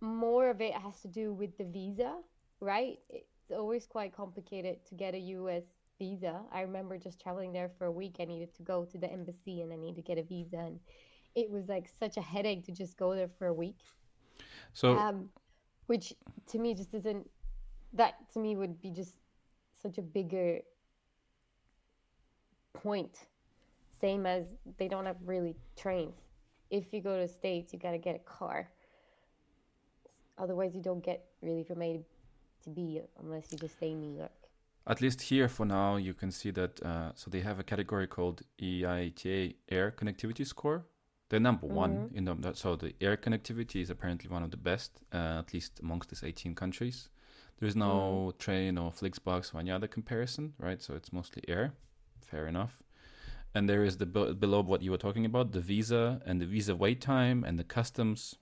more 0.00 0.50
of 0.50 0.60
it 0.60 0.74
has 0.74 1.00
to 1.02 1.08
do 1.08 1.32
with 1.32 1.58
the 1.58 1.64
visa, 1.64 2.14
right? 2.60 2.98
It's 3.10 3.50
always 3.50 3.86
quite 3.86 4.14
complicated 4.14 4.84
to 4.88 4.94
get 4.94 5.14
a 5.14 5.22
US 5.38 5.64
visa. 5.98 6.40
I 6.52 6.62
remember 6.62 6.98
just 6.98 7.20
traveling 7.20 7.52
there 7.52 7.70
for 7.78 7.86
a 7.86 7.90
week. 7.92 8.16
I 8.20 8.24
needed 8.24 8.54
to 8.56 8.62
go 8.62 8.84
to 8.84 8.98
the 8.98 9.10
embassy 9.10 9.62
and 9.62 9.72
I 9.72 9.76
needed 9.76 9.96
to 9.96 10.02
get 10.02 10.18
a 10.18 10.22
visa, 10.22 10.56
and 10.58 10.80
it 11.34 11.50
was 11.50 11.68
like 11.68 11.88
such 11.98 12.16
a 12.16 12.20
headache 12.22 12.64
to 12.66 12.72
just 12.72 12.96
go 12.96 13.14
there 13.14 13.28
for 13.38 13.46
a 13.46 13.54
week. 13.54 13.78
So, 14.72 14.96
um, 14.96 15.30
which 15.86 16.14
to 16.48 16.58
me 16.58 16.74
just 16.74 16.94
isn't. 16.94 17.28
That 17.92 18.14
to 18.34 18.40
me 18.40 18.56
would 18.56 18.80
be 18.80 18.90
just 18.90 19.14
such 19.80 19.96
a 19.98 20.02
bigger 20.02 20.60
point. 22.74 23.26
Same 24.00 24.26
as 24.26 24.56
they 24.78 24.88
don't 24.88 25.06
have 25.06 25.16
really 25.24 25.56
trains. 25.76 26.20
If 26.70 26.92
you 26.92 27.00
go 27.00 27.16
to 27.16 27.28
states, 27.28 27.72
you 27.72 27.78
gotta 27.78 27.98
get 27.98 28.14
a 28.16 28.18
car. 28.18 28.68
Otherwise, 30.36 30.74
you 30.74 30.82
don't 30.82 31.02
get 31.02 31.24
really 31.40 31.64
from 31.64 31.80
A 31.80 32.00
to 32.64 32.70
B 32.70 33.00
unless 33.22 33.50
you 33.50 33.58
just 33.58 33.76
stay 33.76 33.92
in 33.92 34.00
New 34.00 34.14
York. 34.18 34.35
At 34.88 35.00
least 35.00 35.20
here 35.22 35.48
for 35.48 35.66
now, 35.66 35.96
you 35.96 36.14
can 36.14 36.30
see 36.30 36.50
that. 36.52 36.80
Uh, 36.82 37.10
so 37.14 37.30
they 37.30 37.40
have 37.40 37.58
a 37.58 37.64
category 37.64 38.06
called 38.06 38.42
IATA 38.60 39.56
Air 39.68 39.90
Connectivity 39.90 40.46
Score. 40.46 40.84
They're 41.28 41.40
number 41.40 41.66
mm-hmm. 41.66 41.76
one 41.76 42.10
in 42.14 42.24
the, 42.24 42.52
so 42.54 42.76
the 42.76 42.94
air 43.00 43.16
connectivity 43.16 43.82
is 43.82 43.90
apparently 43.90 44.30
one 44.30 44.44
of 44.44 44.52
the 44.52 44.56
best, 44.56 45.00
uh, 45.12 45.40
at 45.40 45.52
least 45.52 45.80
amongst 45.82 46.10
these 46.10 46.22
18 46.22 46.54
countries. 46.54 47.08
There's 47.58 47.74
no 47.74 48.32
mm. 48.32 48.38
train 48.38 48.78
or 48.78 48.92
Flixbus 48.92 49.54
or 49.54 49.60
any 49.60 49.72
other 49.72 49.88
comparison, 49.88 50.52
right? 50.58 50.80
So 50.80 50.94
it's 50.94 51.12
mostly 51.12 51.42
air 51.48 51.72
fair 52.20 52.46
enough. 52.46 52.82
And 53.54 53.68
there 53.68 53.82
is 53.82 53.96
the 53.96 54.06
below 54.06 54.60
what 54.60 54.82
you 54.82 54.90
were 54.90 54.98
talking 54.98 55.24
about, 55.24 55.52
the 55.52 55.60
visa 55.60 56.20
and 56.26 56.40
the 56.40 56.46
visa 56.46 56.76
wait 56.76 57.00
time 57.00 57.42
and 57.42 57.58
the 57.58 57.64
customs, 57.64 58.36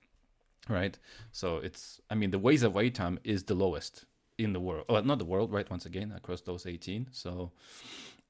right? 0.68 0.98
So 1.30 1.58
it's, 1.58 2.00
I 2.10 2.16
mean, 2.16 2.32
the 2.32 2.38
visa 2.38 2.68
wait 2.68 2.96
time 2.96 3.20
is 3.22 3.44
the 3.44 3.54
lowest 3.54 4.04
in 4.38 4.52
the 4.52 4.60
world, 4.60 4.84
or 4.88 5.02
not 5.02 5.18
the 5.18 5.24
world, 5.24 5.52
right? 5.52 5.68
Once 5.70 5.86
again, 5.86 6.12
across 6.16 6.40
those 6.40 6.66
18. 6.66 7.08
So, 7.12 7.52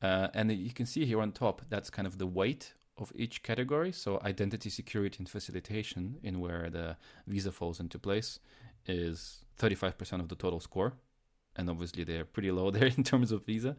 uh, 0.03 0.29
and 0.35 0.53
you 0.53 0.73
can 0.73 0.87
see 0.87 1.05
here 1.05 1.21
on 1.21 1.33
top, 1.33 1.63
that's 1.69 1.91
kind 1.91 2.07
of 2.07 2.19
the 2.19 2.27
weight 2.27 2.75
of 2.99 3.13
each 3.17 3.43
category. 3.43 3.93
So 3.93 4.21
identity, 4.25 4.71
security, 4.71 5.17
and 5.19 5.29
facilitation, 5.29 6.17
in 6.23 6.41
where 6.41 6.71
the 6.71 6.97
visa 7.27 7.53
falls 7.53 7.81
into 7.81 7.99
place, 7.99 8.39
is 8.87 9.45
35% 9.59 10.21
of 10.21 10.29
the 10.29 10.35
total 10.35 10.61
score 10.61 10.95
and 11.57 11.71
obviously 11.71 12.05
they're 12.05 12.25
pretty 12.25 12.51
low 12.51 12.71
there 12.77 12.87
in 12.87 13.05
terms 13.05 13.33
of 13.33 13.45
visa. 13.45 13.77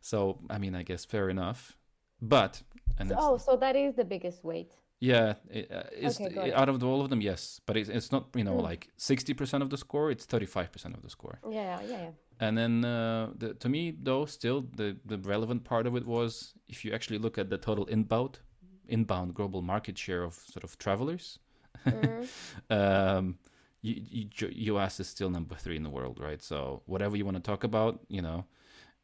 So 0.00 0.38
I 0.48 0.58
mean, 0.58 0.74
I 0.74 0.82
guess 0.82 1.04
fair 1.04 1.28
enough. 1.28 1.76
But 2.22 2.62
and 2.98 3.12
oh, 3.16 3.38
so 3.38 3.56
that 3.56 3.76
is 3.76 3.94
the 3.94 4.04
biggest 4.04 4.44
weight. 4.44 4.72
Yeah, 5.00 5.34
it, 5.50 5.72
uh, 5.72 5.84
it's 5.92 6.20
okay, 6.20 6.52
out 6.52 6.68
of 6.68 6.84
all 6.84 7.00
of 7.00 7.08
them, 7.08 7.22
yes, 7.22 7.58
but 7.64 7.78
it's, 7.78 7.88
it's 7.88 8.12
not 8.12 8.28
you 8.34 8.44
know 8.44 8.56
mm. 8.56 8.62
like 8.62 8.88
sixty 8.98 9.32
percent 9.32 9.62
of 9.62 9.70
the 9.70 9.78
score; 9.78 10.10
it's 10.10 10.26
thirty 10.26 10.44
five 10.44 10.70
percent 10.70 10.94
of 10.94 11.02
the 11.02 11.08
score. 11.08 11.40
Yeah, 11.48 11.80
yeah, 11.80 11.88
yeah. 11.88 12.10
And 12.38 12.56
then 12.56 12.84
uh, 12.84 13.30
the, 13.36 13.54
to 13.54 13.68
me, 13.68 13.96
though, 14.02 14.26
still 14.26 14.66
the 14.76 14.96
the 15.06 15.16
relevant 15.18 15.64
part 15.64 15.86
of 15.86 15.96
it 15.96 16.06
was 16.06 16.52
if 16.68 16.84
you 16.84 16.92
actually 16.92 17.18
look 17.18 17.38
at 17.38 17.48
the 17.48 17.56
total 17.56 17.86
inbound 17.86 18.40
inbound 18.88 19.34
global 19.34 19.62
market 19.62 19.96
share 19.96 20.22
of 20.22 20.34
sort 20.34 20.64
of 20.64 20.76
travelers. 20.78 21.38
Mm. 21.86 22.28
um, 22.70 23.38
you, 23.82 24.02
you, 24.10 24.74
US 24.74 25.00
is 25.00 25.08
still 25.08 25.30
number 25.30 25.54
three 25.54 25.76
in 25.76 25.82
the 25.82 25.90
world, 25.90 26.18
right? 26.20 26.42
So 26.42 26.82
whatever 26.86 27.16
you 27.16 27.24
want 27.24 27.36
to 27.36 27.42
talk 27.42 27.64
about, 27.64 28.00
you 28.08 28.20
know, 28.20 28.44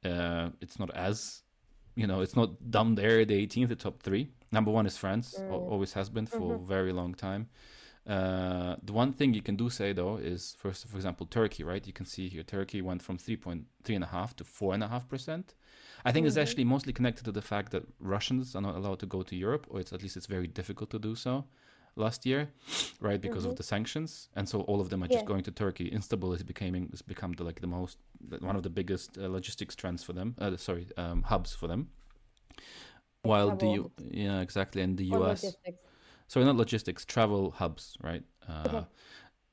uh, 0.05 0.50
it's 0.61 0.79
not 0.79 0.95
as, 0.95 1.43
you 1.95 2.07
know, 2.07 2.21
it's 2.21 2.37
not 2.37 2.71
down 2.71 2.95
there 2.95 3.25
the 3.25 3.47
18th, 3.47 3.69
the 3.69 3.76
top 3.76 4.03
three. 4.03 4.29
Number 4.53 4.71
one 4.71 4.87
is 4.87 4.97
France, 4.97 5.35
mm. 5.38 5.50
always 5.50 5.93
has 5.95 6.09
been 6.09 6.26
for 6.26 6.38
mm-hmm. 6.38 6.65
a 6.65 6.67
very 6.67 6.93
long 6.93 7.15
time. 7.15 7.49
Uh, 8.07 8.76
the 8.85 8.93
one 8.93 9.12
thing 9.12 9.35
you 9.35 9.43
can 9.43 9.57
do 9.57 9.69
say 9.69 9.93
though 9.93 10.17
is 10.17 10.55
first, 10.59 10.87
for 10.87 10.97
example, 10.97 11.26
Turkey, 11.26 11.65
right? 11.65 11.85
You 11.85 11.93
can 11.93 12.07
see 12.07 12.29
here 12.29 12.45
Turkey 12.45 12.81
went 12.81 13.03
from 13.03 13.19
three 13.19 13.37
point 13.37 13.65
three 13.83 13.97
and 13.97 14.05
a 14.05 14.09
half 14.09 14.37
to 14.37 14.45
four 14.45 14.75
and 14.75 14.85
a 14.85 14.88
half 14.88 15.09
percent. 15.09 15.55
I 16.05 16.12
think 16.12 16.23
mm-hmm. 16.23 16.29
it's 16.29 16.37
actually 16.37 16.65
mostly 16.65 16.93
connected 16.93 17.25
to 17.25 17.33
the 17.33 17.43
fact 17.43 17.73
that 17.73 17.83
Russians 17.99 18.55
are 18.55 18.62
not 18.62 18.76
allowed 18.76 19.00
to 19.00 19.07
go 19.07 19.23
to 19.23 19.35
Europe, 19.35 19.67
or 19.69 19.81
it's 19.81 19.93
at 19.93 20.03
least 20.03 20.17
it's 20.17 20.26
very 20.26 20.47
difficult 20.47 20.91
to 20.91 21.00
do 21.00 21.17
so 21.17 21.47
last 21.97 22.25
year, 22.26 22.49
right? 23.00 23.21
Because 23.21 23.43
mm-hmm. 23.43 23.50
of 23.50 23.57
the 23.57 23.65
sanctions, 23.65 24.29
and 24.37 24.49
so 24.49 24.61
all 24.61 24.81
of 24.81 24.88
them 24.91 25.03
are 25.03 25.09
just 25.09 25.21
yeah. 25.21 25.25
going 25.25 25.43
to 25.43 25.50
Turkey. 25.50 25.93
Istanbul 25.93 26.33
is 26.35 26.45
becoming 26.45 26.88
has 26.91 27.03
become 27.03 27.33
the, 27.33 27.43
like 27.43 27.61
the 27.61 27.67
most 27.67 27.99
one 28.41 28.55
of 28.55 28.62
the 28.62 28.71
biggest 28.71 29.19
uh, 29.19 29.26
logistics 29.29 29.75
trends 29.75 30.05
for 30.05 30.12
them. 30.12 30.37
Uh, 30.38 30.57
sorry, 30.57 30.87
um, 30.97 31.23
hubs 31.23 31.55
for 31.55 31.67
them. 31.67 31.88
While 33.26 33.56
travel. 33.56 33.92
the 33.97 34.18
yeah 34.18 34.40
exactly, 34.40 34.83
and 34.83 34.97
the 34.97 35.11
or 35.12 35.18
U.S. 35.21 35.42
Logistics. 35.42 35.78
Sorry, 36.28 36.45
not 36.45 36.56
logistics, 36.56 37.04
travel 37.04 37.52
hubs, 37.52 37.97
right? 38.02 38.25
Uh, 38.49 38.62
okay. 38.66 38.87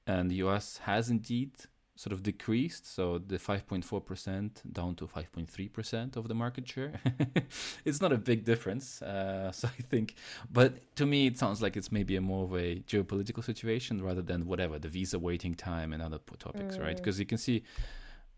And 0.08 0.30
the 0.30 0.36
U.S. 0.36 0.80
has 0.80 1.10
indeed 1.10 1.52
sort 1.96 2.14
of 2.14 2.24
decreased. 2.24 2.92
So 2.94 3.20
the 3.20 3.38
5.4% 3.38 4.62
down 4.72 4.96
to 4.96 5.08
5.3% 5.08 6.16
of 6.16 6.28
the 6.28 6.34
market 6.34 6.68
share. 6.68 7.00
it's 7.86 8.02
not 8.02 8.12
a 8.12 8.18
big 8.18 8.44
difference. 8.44 9.02
Uh, 9.02 9.52
so 9.60 9.68
I 9.68 9.82
think, 9.84 10.16
but 10.52 10.96
to 10.96 11.06
me, 11.06 11.28
it 11.28 11.38
sounds 11.38 11.62
like 11.62 11.78
it's 11.78 11.92
maybe 11.92 12.16
a 12.16 12.22
more 12.22 12.46
of 12.46 12.54
a 12.56 12.80
geopolitical 12.80 13.44
situation 13.44 14.02
rather 14.02 14.22
than 14.22 14.46
whatever 14.46 14.80
the 14.80 14.88
visa 14.88 15.20
waiting 15.20 15.54
time 15.54 15.94
and 15.94 16.02
other 16.02 16.20
topics, 16.40 16.78
mm. 16.78 16.84
right? 16.84 16.98
Because 16.98 17.20
you 17.20 17.26
can 17.26 17.38
see 17.38 17.64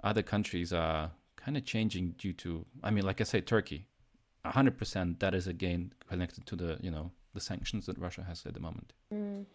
other 0.04 0.22
countries 0.22 0.74
are 0.74 1.12
kind 1.38 1.56
of 1.58 1.65
changing 1.65 2.15
due 2.18 2.34
to, 2.34 2.65
I 2.84 2.92
mean, 2.92 3.06
like 3.06 3.22
I 3.22 3.24
said, 3.24 3.48
Turkey, 3.48 3.88
100% 4.46 5.20
that 5.20 5.34
is 5.34 5.48
again 5.48 5.94
connected 6.10 6.46
to 6.48 6.56
the, 6.56 6.78
you 6.82 6.92
know, 6.92 7.12
the 7.34 7.42
sanctions 7.42 7.86
that 7.86 7.98
Russia 7.98 8.24
has 8.24 8.46
at 8.46 8.54
the 8.54 8.60
moment. 8.60 8.94
Mm. 9.14 9.46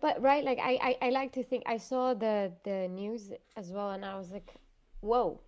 But 0.00 0.20
right, 0.20 0.44
like 0.44 0.58
I, 0.58 0.78
I, 1.00 1.06
I 1.06 1.10
like 1.10 1.32
to 1.32 1.42
think 1.42 1.62
I 1.66 1.78
saw 1.78 2.14
the 2.14 2.52
the 2.64 2.88
news 2.88 3.32
as 3.56 3.70
well, 3.70 3.90
and 3.90 4.04
I 4.04 4.16
was 4.16 4.30
like, 4.30 4.54
whoa! 5.00 5.40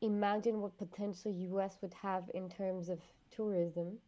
Imagine 0.00 0.60
what 0.60 0.76
potential 0.78 1.32
U.S. 1.32 1.78
would 1.80 1.94
have 1.94 2.24
in 2.34 2.48
terms 2.48 2.88
of 2.88 2.98
tourism 3.34 3.98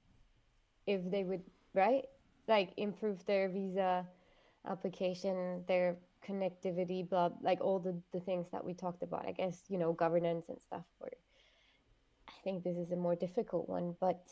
if 0.87 1.00
they 1.11 1.25
would 1.25 1.42
right, 1.73 2.04
like 2.46 2.73
improve 2.76 3.25
their 3.26 3.49
visa 3.49 4.06
application, 4.68 5.64
their 5.66 5.96
connectivity, 6.26 7.08
blah, 7.08 7.30
like 7.42 7.61
all 7.61 7.78
the 7.78 7.94
the 8.12 8.20
things 8.20 8.46
that 8.52 8.64
we 8.64 8.75
talked 8.75 9.02
about. 9.02 9.26
I 9.26 9.32
guess 9.32 9.64
you 9.68 9.78
know 9.78 9.92
governance 9.92 10.49
and 10.49 10.61
stuff. 10.61 10.84
I 11.02 11.08
think 12.44 12.62
this 12.62 12.76
is 12.76 12.92
a 12.92 12.96
more 12.96 13.16
difficult 13.16 13.68
one, 13.68 13.96
but 14.00 14.22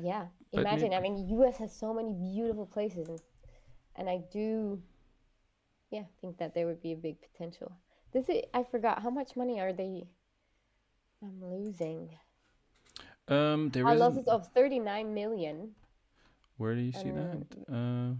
yeah, 0.00 0.26
imagine. 0.52 0.94
I 0.94 1.00
mean, 1.00 1.28
U.S. 1.28 1.58
has 1.58 1.74
so 1.74 1.92
many 1.92 2.12
beautiful 2.12 2.66
places, 2.66 3.08
and, 3.08 3.20
and 3.96 4.08
I 4.08 4.22
do, 4.32 4.80
yeah, 5.90 6.04
think 6.20 6.38
that 6.38 6.54
there 6.54 6.66
would 6.66 6.82
be 6.82 6.92
a 6.92 6.96
big 6.96 7.16
potential. 7.20 7.72
This 8.12 8.28
is, 8.28 8.42
I 8.54 8.62
forgot 8.62 9.02
how 9.02 9.10
much 9.10 9.36
money 9.36 9.60
are 9.60 9.72
they 9.72 10.06
I'm 11.22 11.42
losing. 11.42 12.10
Um, 13.28 13.70
there 13.70 13.88
is. 13.88 13.98
losses 13.98 14.26
of 14.26 14.46
39 14.54 15.12
million. 15.12 15.70
Where 16.58 16.74
do 16.74 16.80
you 16.80 16.92
see 16.92 17.10
that? 17.10 17.46
Uh, 17.72 18.14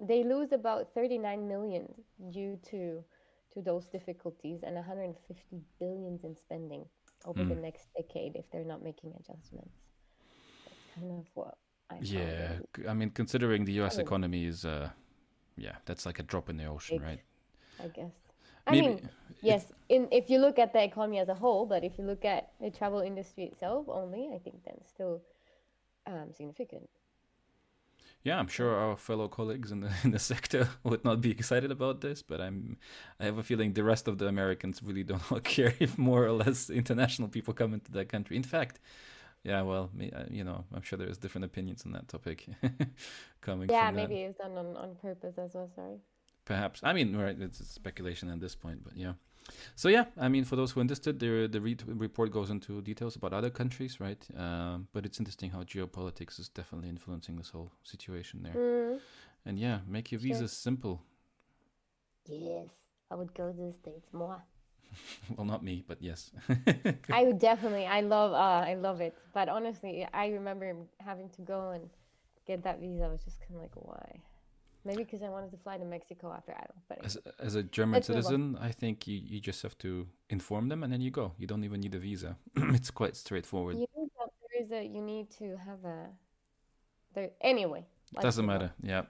They 0.00 0.22
lose 0.24 0.52
about 0.52 0.92
39 0.94 1.48
million 1.48 1.92
due 2.30 2.58
to 2.70 3.04
to 3.52 3.62
those 3.62 3.86
difficulties 3.86 4.64
and 4.64 4.74
150 4.74 5.60
billions 5.78 6.24
in 6.24 6.36
spending 6.36 6.84
over 7.24 7.44
the 7.44 7.54
next 7.54 7.88
decade 7.96 8.36
if 8.36 8.50
they're 8.50 8.64
not 8.64 8.82
making 8.82 9.12
adjustments. 9.18 9.76
That's 10.64 10.80
kind 10.94 11.12
of 11.12 11.26
what 11.34 11.56
I 11.90 11.98
yeah, 12.00 12.52
I 12.88 12.94
mean, 12.94 13.10
considering 13.10 13.64
the 13.64 13.72
U.S. 13.74 13.98
Economy 13.98 14.46
is, 14.46 14.64
uh, 14.64 14.88
yeah, 15.56 15.76
that's 15.84 16.06
like 16.06 16.18
a 16.18 16.22
drop 16.22 16.48
in 16.48 16.56
the 16.56 16.66
ocean, 16.66 17.00
right? 17.02 17.20
I 17.82 17.88
guess. 17.88 18.12
I 18.66 18.70
Maybe 18.72 18.86
mean, 18.86 19.08
yes, 19.42 19.72
in 19.90 20.08
if 20.10 20.30
you 20.30 20.38
look 20.38 20.58
at 20.58 20.72
the 20.72 20.82
economy 20.82 21.18
as 21.18 21.28
a 21.28 21.34
whole, 21.34 21.66
but 21.66 21.84
if 21.84 21.98
you 21.98 22.04
look 22.04 22.24
at 22.24 22.52
the 22.60 22.70
travel 22.70 23.00
industry 23.00 23.44
itself 23.44 23.86
only, 23.88 24.30
I 24.34 24.38
think 24.38 24.64
that's 24.64 24.88
still 24.88 25.20
um, 26.06 26.32
significant. 26.32 26.88
Yeah, 28.24 28.38
I'm 28.38 28.48
sure 28.48 28.74
our 28.74 28.96
fellow 28.96 29.28
colleagues 29.28 29.70
in 29.70 29.80
the 29.80 29.90
in 30.04 30.10
the 30.10 30.18
sector 30.18 30.68
would 30.84 31.04
not 31.04 31.20
be 31.20 31.30
excited 31.30 31.70
about 31.70 32.00
this, 32.00 32.22
but 32.22 32.40
I'm 32.40 32.78
I 33.20 33.24
have 33.26 33.38
a 33.38 33.42
feeling 33.42 33.74
the 33.74 33.84
rest 33.84 34.08
of 34.08 34.18
the 34.18 34.26
Americans 34.28 34.82
really 34.82 35.04
do 35.10 35.18
not 35.30 35.44
care 35.44 35.74
if 35.78 35.98
more 35.98 36.24
or 36.24 36.32
less 36.32 36.70
international 36.70 37.28
people 37.28 37.54
come 37.54 37.74
into 37.74 37.92
their 37.92 38.06
country. 38.06 38.36
In 38.36 38.42
fact, 38.42 38.80
yeah, 39.44 39.62
well, 39.62 39.90
you 40.30 40.44
know, 40.44 40.64
I'm 40.74 40.82
sure 40.82 40.98
there's 40.98 41.18
different 41.18 41.44
opinions 41.44 41.84
on 41.86 41.92
that 41.92 42.08
topic 42.08 42.46
coming 43.42 43.68
Yeah, 43.68 43.86
from 43.86 43.96
that. 43.96 44.08
maybe 44.08 44.22
it's 44.22 44.38
done 44.38 44.56
on, 44.56 44.76
on 44.76 44.94
purpose 44.96 45.38
as 45.38 45.54
well. 45.54 45.70
Sorry. 45.74 45.98
Perhaps. 46.44 46.80
I 46.82 46.92
mean, 46.92 47.16
right, 47.16 47.36
it's 47.40 47.66
speculation 47.68 48.28
at 48.30 48.40
this 48.40 48.54
point, 48.54 48.84
but 48.84 48.96
yeah. 48.96 49.14
So 49.76 49.88
yeah, 49.88 50.04
I 50.16 50.28
mean, 50.28 50.44
for 50.44 50.56
those 50.56 50.72
who 50.72 50.80
are 50.80 50.82
interested, 50.82 51.18
the 51.18 51.46
the 51.48 51.60
re- 51.60 51.76
report 51.86 52.30
goes 52.30 52.50
into 52.50 52.80
details 52.82 53.16
about 53.16 53.32
other 53.32 53.50
countries, 53.50 54.00
right? 54.00 54.26
Um, 54.36 54.88
but 54.92 55.04
it's 55.04 55.18
interesting 55.18 55.50
how 55.50 55.62
geopolitics 55.64 56.38
is 56.40 56.48
definitely 56.48 56.88
influencing 56.88 57.36
this 57.36 57.50
whole 57.50 57.70
situation 57.82 58.42
there. 58.42 58.54
Mm, 58.54 59.00
And 59.46 59.58
yeah, 59.58 59.80
make 59.86 60.10
your 60.12 60.20
Sure. 60.20 60.28
visas 60.28 60.52
simple. 60.52 61.02
yes, 62.26 62.70
I 63.10 63.14
would 63.16 63.34
go 63.34 63.52
to 63.52 63.56
the 63.66 63.72
states 63.72 64.12
more. 64.12 64.42
Well, 65.36 65.46
not 65.46 65.62
me, 65.62 65.84
but 65.86 66.00
yes. 66.00 66.30
I 67.10 67.24
would 67.24 67.38
definitely. 67.50 67.86
I 67.86 68.00
love. 68.00 68.32
Uh, 68.32 68.64
I 68.70 68.74
love 68.74 69.00
it. 69.00 69.14
But 69.32 69.48
honestly, 69.48 70.06
I 70.12 70.28
remember 70.28 70.74
having 71.00 71.28
to 71.30 71.42
go 71.42 71.70
and 71.70 71.90
get 72.46 72.62
that 72.64 72.80
visa. 72.80 73.04
I 73.04 73.08
was 73.08 73.24
just 73.24 73.40
kind 73.40 73.56
of 73.56 73.62
like, 73.62 73.74
why? 73.74 74.20
Maybe 74.84 75.04
because 75.04 75.22
I 75.22 75.30
wanted 75.30 75.50
to 75.52 75.56
fly 75.56 75.78
to 75.78 75.84
Mexico 75.84 76.32
after 76.32 76.52
I 76.52 76.64
don't. 76.68 76.88
But 76.88 77.04
as, 77.04 77.18
as 77.38 77.54
a 77.54 77.62
German 77.62 77.94
Let's 77.94 78.08
move 78.08 78.18
on. 78.18 78.22
citizen, 78.22 78.58
I 78.60 78.70
think 78.70 79.06
you, 79.06 79.18
you 79.24 79.40
just 79.40 79.62
have 79.62 79.78
to 79.78 80.06
inform 80.28 80.68
them 80.68 80.82
and 80.82 80.92
then 80.92 81.00
you 81.00 81.10
go. 81.10 81.32
You 81.38 81.46
don't 81.46 81.64
even 81.64 81.80
need 81.80 81.94
a 81.94 81.98
visa. 81.98 82.36
it's 82.56 82.90
quite 82.90 83.16
straightforward. 83.16 83.76
you 83.76 83.86
need 83.96 84.10
that 84.18 84.30
there 84.40 84.62
is 84.62 84.72
a. 84.72 84.84
You 84.84 85.00
need 85.00 85.30
to 85.38 85.56
have 85.56 85.84
a. 85.84 86.08
There 87.14 87.30
anyway. 87.40 87.86
Doesn't 88.20 88.46
matter. 88.46 88.72
Yeah. 88.82 89.02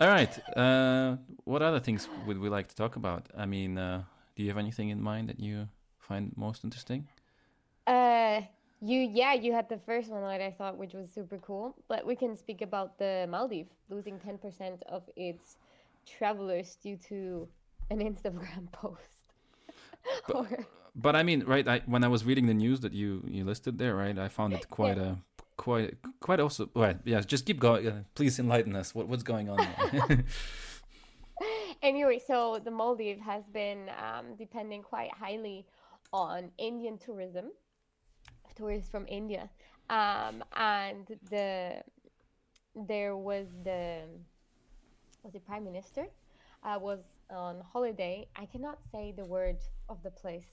All 0.00 0.08
right. 0.08 0.56
Uh, 0.56 1.16
what 1.44 1.62
other 1.62 1.80
things 1.80 2.08
would 2.26 2.38
we 2.38 2.48
like 2.48 2.68
to 2.68 2.76
talk 2.76 2.96
about? 2.96 3.28
I 3.36 3.46
mean, 3.46 3.78
uh, 3.78 4.02
do 4.36 4.42
you 4.42 4.48
have 4.50 4.58
anything 4.58 4.90
in 4.90 5.02
mind 5.02 5.28
that 5.28 5.40
you 5.40 5.68
find 5.98 6.32
most 6.36 6.62
interesting? 6.62 7.08
Uh, 7.86 8.42
you 8.80 9.00
yeah, 9.00 9.32
you 9.34 9.52
had 9.52 9.68
the 9.68 9.78
first 9.78 10.10
one 10.10 10.22
that 10.22 10.40
I 10.40 10.50
thought, 10.50 10.76
which 10.76 10.92
was 10.94 11.08
super 11.14 11.38
cool. 11.38 11.74
But 11.88 12.06
we 12.06 12.16
can 12.16 12.36
speak 12.36 12.62
about 12.62 12.98
the 12.98 13.26
Maldives 13.28 13.72
losing 13.90 14.18
ten 14.18 14.38
percent 14.38 14.82
of 14.88 15.02
its 15.16 15.56
travelers 16.06 16.76
due 16.82 16.96
to 17.08 17.48
an 17.90 17.98
Instagram 17.98 18.70
post. 18.72 19.00
or, 20.32 20.48
But 20.94 21.16
I 21.16 21.22
mean, 21.22 21.44
right? 21.44 21.66
I, 21.66 21.82
when 21.86 22.04
I 22.04 22.08
was 22.08 22.24
reading 22.24 22.46
the 22.46 22.54
news 22.54 22.80
that 22.80 22.92
you 22.92 23.22
you 23.26 23.44
listed 23.44 23.78
there, 23.78 23.94
right? 23.94 24.18
I 24.18 24.28
found 24.28 24.52
it 24.52 24.68
quite 24.70 24.98
a 24.98 25.16
quite 25.56 25.94
quite 26.20 26.40
also. 26.40 26.68
right. 26.74 26.98
yeah. 27.04 27.20
Just 27.20 27.46
keep 27.46 27.58
going. 27.58 27.88
Uh, 27.88 28.02
please 28.14 28.38
enlighten 28.38 28.76
us. 28.76 28.94
What 28.94 29.08
what's 29.08 29.22
going 29.22 29.48
on? 29.48 29.56
There? 29.92 30.24
anyway, 31.82 32.20
so 32.26 32.60
the 32.62 32.70
Maldives 32.70 33.20
has 33.20 33.44
been 33.52 33.88
um, 33.90 34.36
depending 34.38 34.82
quite 34.82 35.10
highly 35.12 35.66
on 36.12 36.50
Indian 36.58 36.98
tourism, 36.98 37.46
tourists 38.56 38.90
from 38.90 39.04
India, 39.08 39.48
um, 39.90 40.42
and 40.56 41.06
the 41.30 41.82
there 42.74 43.16
was 43.16 43.46
the 43.64 44.02
was 45.22 45.32
the 45.32 45.40
prime 45.40 45.64
minister 45.64 46.06
uh, 46.64 46.78
was 46.80 47.00
on 47.30 47.60
holiday. 47.72 48.26
I 48.36 48.46
cannot 48.46 48.78
say 48.92 49.12
the 49.16 49.24
word 49.24 49.56
of 49.88 50.02
the 50.02 50.10
place. 50.10 50.48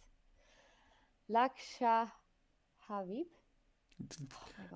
Laksha 1.30 2.12
Habib. 2.88 3.28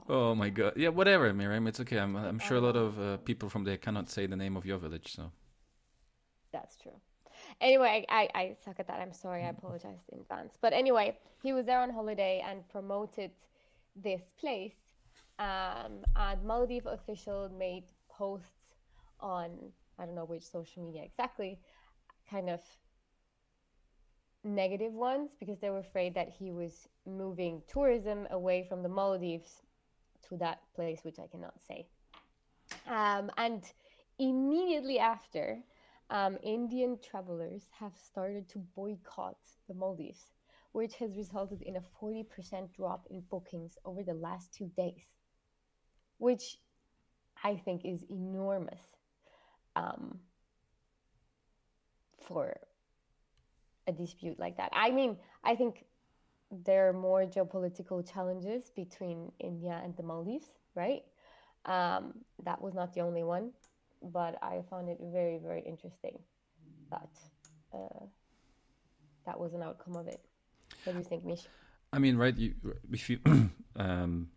oh 0.09 0.33
my 0.35 0.49
god. 0.49 0.73
Yeah. 0.75 0.89
Whatever, 0.89 1.33
Miriam. 1.33 1.67
It's 1.67 1.79
okay. 1.81 1.99
I'm 1.99 2.15
I'm 2.15 2.39
sure 2.39 2.57
a 2.57 2.61
lot 2.61 2.75
Oh. 2.75 2.85
of 2.85 2.99
uh, 2.99 3.17
people 3.17 3.49
from 3.49 3.63
there 3.63 3.77
cannot 3.77 4.09
say 4.09 4.25
the 4.27 4.35
name 4.37 4.55
of 4.57 4.65
your 4.65 4.77
village. 4.77 5.13
So 5.15 5.31
That's 6.51 6.77
true. 6.77 6.99
Anyway, 7.59 8.05
I, 8.07 8.29
I, 8.35 8.55
suck 8.63 8.79
at 8.79 8.87
that. 8.87 8.99
I'm 8.99 9.13
sorry. 9.13 9.43
I 9.43 9.49
apologize 9.49 9.99
in 10.11 10.19
advance. 10.19 10.57
But 10.61 10.73
anyway, 10.73 11.17
he 11.41 11.53
was 11.53 11.65
there 11.65 11.79
on 11.79 11.89
holiday 11.89 12.43
and 12.47 12.67
promoted 12.69 13.31
this 13.95 14.21
place. 14.39 14.75
Um, 15.39 16.03
and 16.15 16.43
Maldive 16.43 16.85
official 16.85 17.49
made 17.57 17.83
posts 18.09 18.75
on, 19.19 19.51
I 19.99 20.05
don't 20.05 20.15
know 20.15 20.25
which 20.25 20.43
social 20.43 20.83
media 20.83 21.03
exactly, 21.03 21.59
kind 22.29 22.49
of 22.49 22.59
negative 24.43 24.93
ones 24.93 25.31
because 25.39 25.59
they 25.59 25.69
were 25.69 25.79
afraid 25.79 26.13
that 26.15 26.29
he 26.29 26.51
was 26.51 26.87
moving 27.05 27.61
tourism 27.67 28.27
away 28.31 28.65
from 28.67 28.83
the 28.83 28.89
Maldives 28.89 29.61
to 30.29 30.37
that 30.37 30.61
place, 30.75 30.99
which 31.03 31.19
I 31.19 31.27
cannot 31.27 31.53
say. 31.67 31.87
Um, 32.87 33.31
and 33.37 33.63
immediately 34.19 34.99
after, 34.99 35.59
um, 36.09 36.37
Indian 36.41 36.97
travelers 37.01 37.63
have 37.79 37.93
started 37.97 38.47
to 38.49 38.59
boycott 38.75 39.37
the 39.67 39.73
Maldives, 39.73 40.31
which 40.71 40.95
has 40.95 41.17
resulted 41.17 41.61
in 41.61 41.75
a 41.75 41.83
40% 42.01 42.73
drop 42.73 43.07
in 43.09 43.21
bookings 43.29 43.77
over 43.83 44.03
the 44.03 44.13
last 44.13 44.53
two 44.53 44.71
days, 44.77 45.15
which 46.17 46.57
I 47.43 47.55
think 47.55 47.83
is 47.83 48.03
enormous 48.09 48.81
um, 49.75 50.19
for 52.25 52.57
a 53.87 53.91
dispute 53.91 54.39
like 54.39 54.57
that. 54.57 54.69
I 54.73 54.91
mean, 54.91 55.17
I 55.43 55.55
think 55.55 55.85
there 56.51 56.87
are 56.87 56.93
more 56.93 57.25
geopolitical 57.25 58.09
challenges 58.09 58.71
between 58.75 59.31
India 59.39 59.81
and 59.83 59.95
the 59.97 60.03
Maldives, 60.03 60.47
right? 60.75 61.03
Um, 61.65 62.13
that 62.43 62.61
was 62.61 62.73
not 62.73 62.93
the 62.93 63.01
only 63.01 63.23
one 63.23 63.51
but 64.01 64.37
I 64.41 64.61
found 64.69 64.89
it 64.89 64.97
very, 65.01 65.37
very 65.37 65.61
interesting 65.61 66.19
that 66.91 67.09
uh, 67.73 68.05
that 69.25 69.39
was 69.39 69.53
an 69.53 69.61
outcome 69.63 69.95
of 69.95 70.07
it. 70.07 70.21
What 70.83 70.93
do 70.93 70.99
you 70.99 71.05
think, 71.05 71.25
Mish? 71.25 71.41
I 71.93 71.99
mean, 71.99 72.17
right? 72.17 72.35
You, 72.37 72.53
if 72.91 73.09
you, 73.09 73.19
um, 73.75 74.29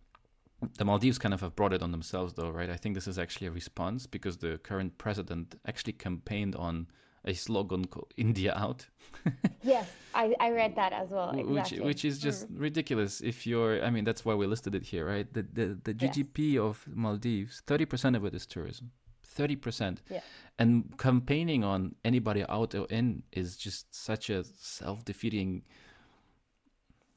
the 0.78 0.84
Maldives 0.84 1.18
kind 1.18 1.34
of 1.34 1.40
have 1.40 1.54
brought 1.56 1.72
it 1.72 1.82
on 1.82 1.90
themselves, 1.90 2.34
though, 2.34 2.50
right? 2.50 2.70
I 2.70 2.76
think 2.76 2.94
this 2.94 3.06
is 3.08 3.18
actually 3.18 3.46
a 3.48 3.50
response 3.50 4.06
because 4.06 4.38
the 4.38 4.58
current 4.58 4.98
president 4.98 5.54
actually 5.66 5.94
campaigned 5.94 6.54
on 6.56 6.86
a 7.24 7.34
slogan 7.34 7.86
called 7.86 8.12
"India 8.16 8.54
Out," 8.56 8.86
Yes, 9.62 9.86
I, 10.14 10.34
I 10.40 10.50
read 10.52 10.74
that 10.76 10.92
as 10.92 11.10
well. 11.10 11.32
which 11.34 11.48
Exactly. 11.72 11.80
which 11.80 12.04
is 12.04 12.18
just 12.18 12.46
ridiculous. 12.50 13.20
If 13.20 13.46
you're, 13.46 13.84
I 13.84 13.90
mean, 13.90 14.04
that's 14.04 14.24
why 14.24 14.34
we 14.34 14.46
listed 14.46 14.74
it 14.74 14.84
here, 14.84 15.04
right? 15.06 15.30
The 15.32 15.42
the, 15.42 15.78
the 15.84 15.94
Yes. 16.00 16.16
GDP 16.16 16.56
of 16.58 16.84
Maldives, 16.94 17.62
thirty 17.66 17.84
percent 17.84 18.16
of 18.16 18.24
it 18.24 18.34
is 18.34 18.46
tourism. 18.46 18.92
Thirty 19.32 19.56
percent, 19.56 20.02
Yeah. 20.10 20.20
and 20.58 20.98
campaigning 20.98 21.62
on 21.64 21.94
anybody 22.04 22.42
out 22.48 22.74
or 22.74 22.86
in 22.90 23.22
is 23.32 23.56
just 23.56 23.94
such 23.94 24.28
a 24.28 24.42
self-defeating 24.44 25.62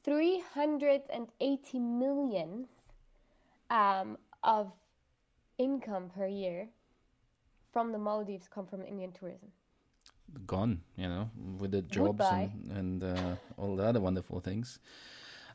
380 0.04 1.78
million 1.80 2.66
um, 3.70 4.16
of 4.42 4.72
income 5.58 6.10
per 6.14 6.26
year 6.26 6.68
from 7.72 7.90
the 7.92 7.98
Maldives 7.98 8.46
come 8.48 8.66
from 8.66 8.84
Indian 8.84 9.12
tourism. 9.12 9.48
gone, 10.46 10.80
you 10.96 11.08
know, 11.08 11.30
with 11.58 11.70
the 11.72 11.82
jobs 11.82 12.08
Goodbye. 12.18 12.50
and, 12.70 13.02
and 13.02 13.18
uh, 13.18 13.36
all 13.56 13.76
the 13.76 13.84
other 13.84 14.00
wonderful 14.00 14.40
things. 14.40 14.78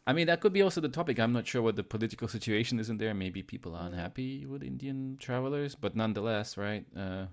I 0.09 0.13
mean, 0.13 0.25
that 0.25 0.41
could 0.41 0.53
be 0.53 0.63
also 0.63 0.81
the 0.81 0.89
topic. 0.89 1.19
I'm 1.19 1.33
not 1.33 1.45
sure 1.45 1.61
what 1.61 1.75
the 1.75 1.83
political 1.83 2.27
situation 2.27 2.79
is 2.79 2.89
in 2.89 2.97
there. 2.97 3.13
Maybe 3.13 3.43
people 3.43 3.75
are 3.75 3.85
unhappy 3.85 4.47
with 4.47 4.63
Indian 4.63 5.17
travelers, 5.19 5.75
but 5.75 5.95
nonetheless, 5.95 6.57
right? 6.57 6.83
Uh, 6.97 7.27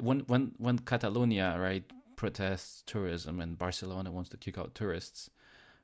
when 0.00 0.24
when 0.26 0.54
when 0.56 0.80
Catalonia, 0.80 1.56
right, 1.56 1.84
protests 2.16 2.82
tourism 2.86 3.38
and 3.38 3.56
Barcelona 3.56 4.10
wants 4.10 4.30
to 4.30 4.36
kick 4.36 4.58
out 4.58 4.74
tourists, 4.74 5.30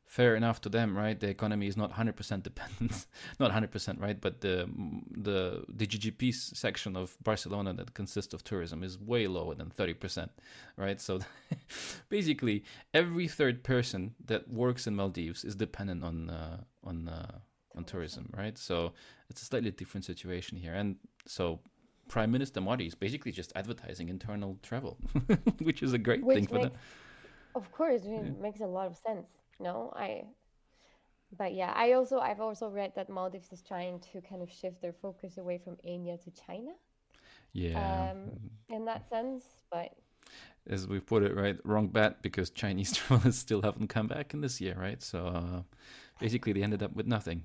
fair 0.07 0.37
enough 0.37 0.61
to 0.61 0.69
them, 0.69 0.97
right? 0.97 1.19
The 1.19 1.29
economy 1.29 1.67
is 1.67 1.77
not 1.77 1.93
100% 1.93 2.43
dependent, 2.43 3.07
not 3.41 3.51
100%, 3.51 4.01
right? 4.01 4.21
But 4.21 4.41
the 4.41 4.69
the 5.11 5.65
the 5.69 5.87
GDP 5.87 6.33
section 6.33 6.97
of 6.97 7.17
Barcelona 7.23 7.75
that 7.75 7.95
consists 7.95 8.35
of 8.35 8.45
tourism 8.45 8.83
is 8.83 8.99
way 8.99 9.27
lower 9.27 9.55
than 9.55 9.71
30%, 9.71 10.29
right? 10.77 11.01
So 11.01 11.21
basically, 12.09 12.65
every 12.93 13.29
third 13.29 13.65
person 13.65 14.15
that 14.27 14.49
works 14.49 14.87
in 14.87 14.95
Maldives 14.95 15.45
is 15.45 15.55
dependent 15.57 16.05
on 16.05 16.31
uh, 16.31 16.59
on 16.85 17.09
uh, 17.09 17.39
on 17.75 17.85
tourism, 17.85 18.31
right? 18.37 18.57
So 18.59 18.93
it's 19.31 19.43
a 19.43 19.45
slightly 19.45 19.71
different 19.71 20.05
situation 20.05 20.59
here, 20.59 20.75
and 20.75 20.97
so. 21.27 21.61
Prime 22.07 22.31
Minister 22.31 22.61
Modi 22.61 22.87
is 22.87 22.95
basically 22.95 23.33
just 23.33 23.51
advertising 23.57 24.11
internal 24.11 24.59
travel, 24.63 24.99
which 25.63 25.83
is 25.83 25.95
a 25.95 25.99
great 25.99 26.23
Which 26.23 26.35
thing 26.37 26.47
for 26.47 26.59
them. 26.59 26.73
of 27.55 27.71
course, 27.73 28.03
it 28.05 28.39
makes 28.39 28.61
a 28.61 28.67
lot 28.67 28.87
of 28.89 28.97
sense. 28.97 29.27
No, 29.61 29.93
I. 29.95 30.25
But 31.37 31.55
yeah, 31.55 31.73
I 31.75 31.93
also 31.93 32.19
I've 32.19 32.41
also 32.41 32.69
read 32.69 32.93
that 32.95 33.09
Maldives 33.09 33.53
is 33.53 33.63
trying 33.63 34.01
to 34.13 34.21
kind 34.21 34.43
of 34.43 34.51
shift 34.51 34.81
their 34.81 34.93
focus 34.93 35.39
away 35.39 35.59
from 35.59 35.77
India 35.83 36.17
to 36.19 36.31
China. 36.31 36.71
Yeah. 37.53 38.11
Um, 38.13 38.31
in 38.69 38.85
that 38.85 39.09
sense, 39.09 39.45
but 39.71 39.97
as 40.69 40.87
we 40.87 41.01
put 41.01 41.23
it 41.23 41.37
right, 41.37 41.59
wrong 41.65 41.89
bet 41.89 42.23
because 42.23 42.51
Chinese 42.51 42.93
travelers 42.97 43.37
still 43.37 43.63
haven't 43.63 43.89
come 43.89 44.07
back 44.07 44.35
in 44.35 44.41
this 44.41 44.61
year, 44.61 44.77
right? 44.79 45.03
So 45.03 45.27
uh, 45.27 45.63
basically, 46.21 46.53
they 46.53 46.63
ended 46.63 46.83
up 46.83 46.95
with 46.95 47.07
nothing. 47.07 47.45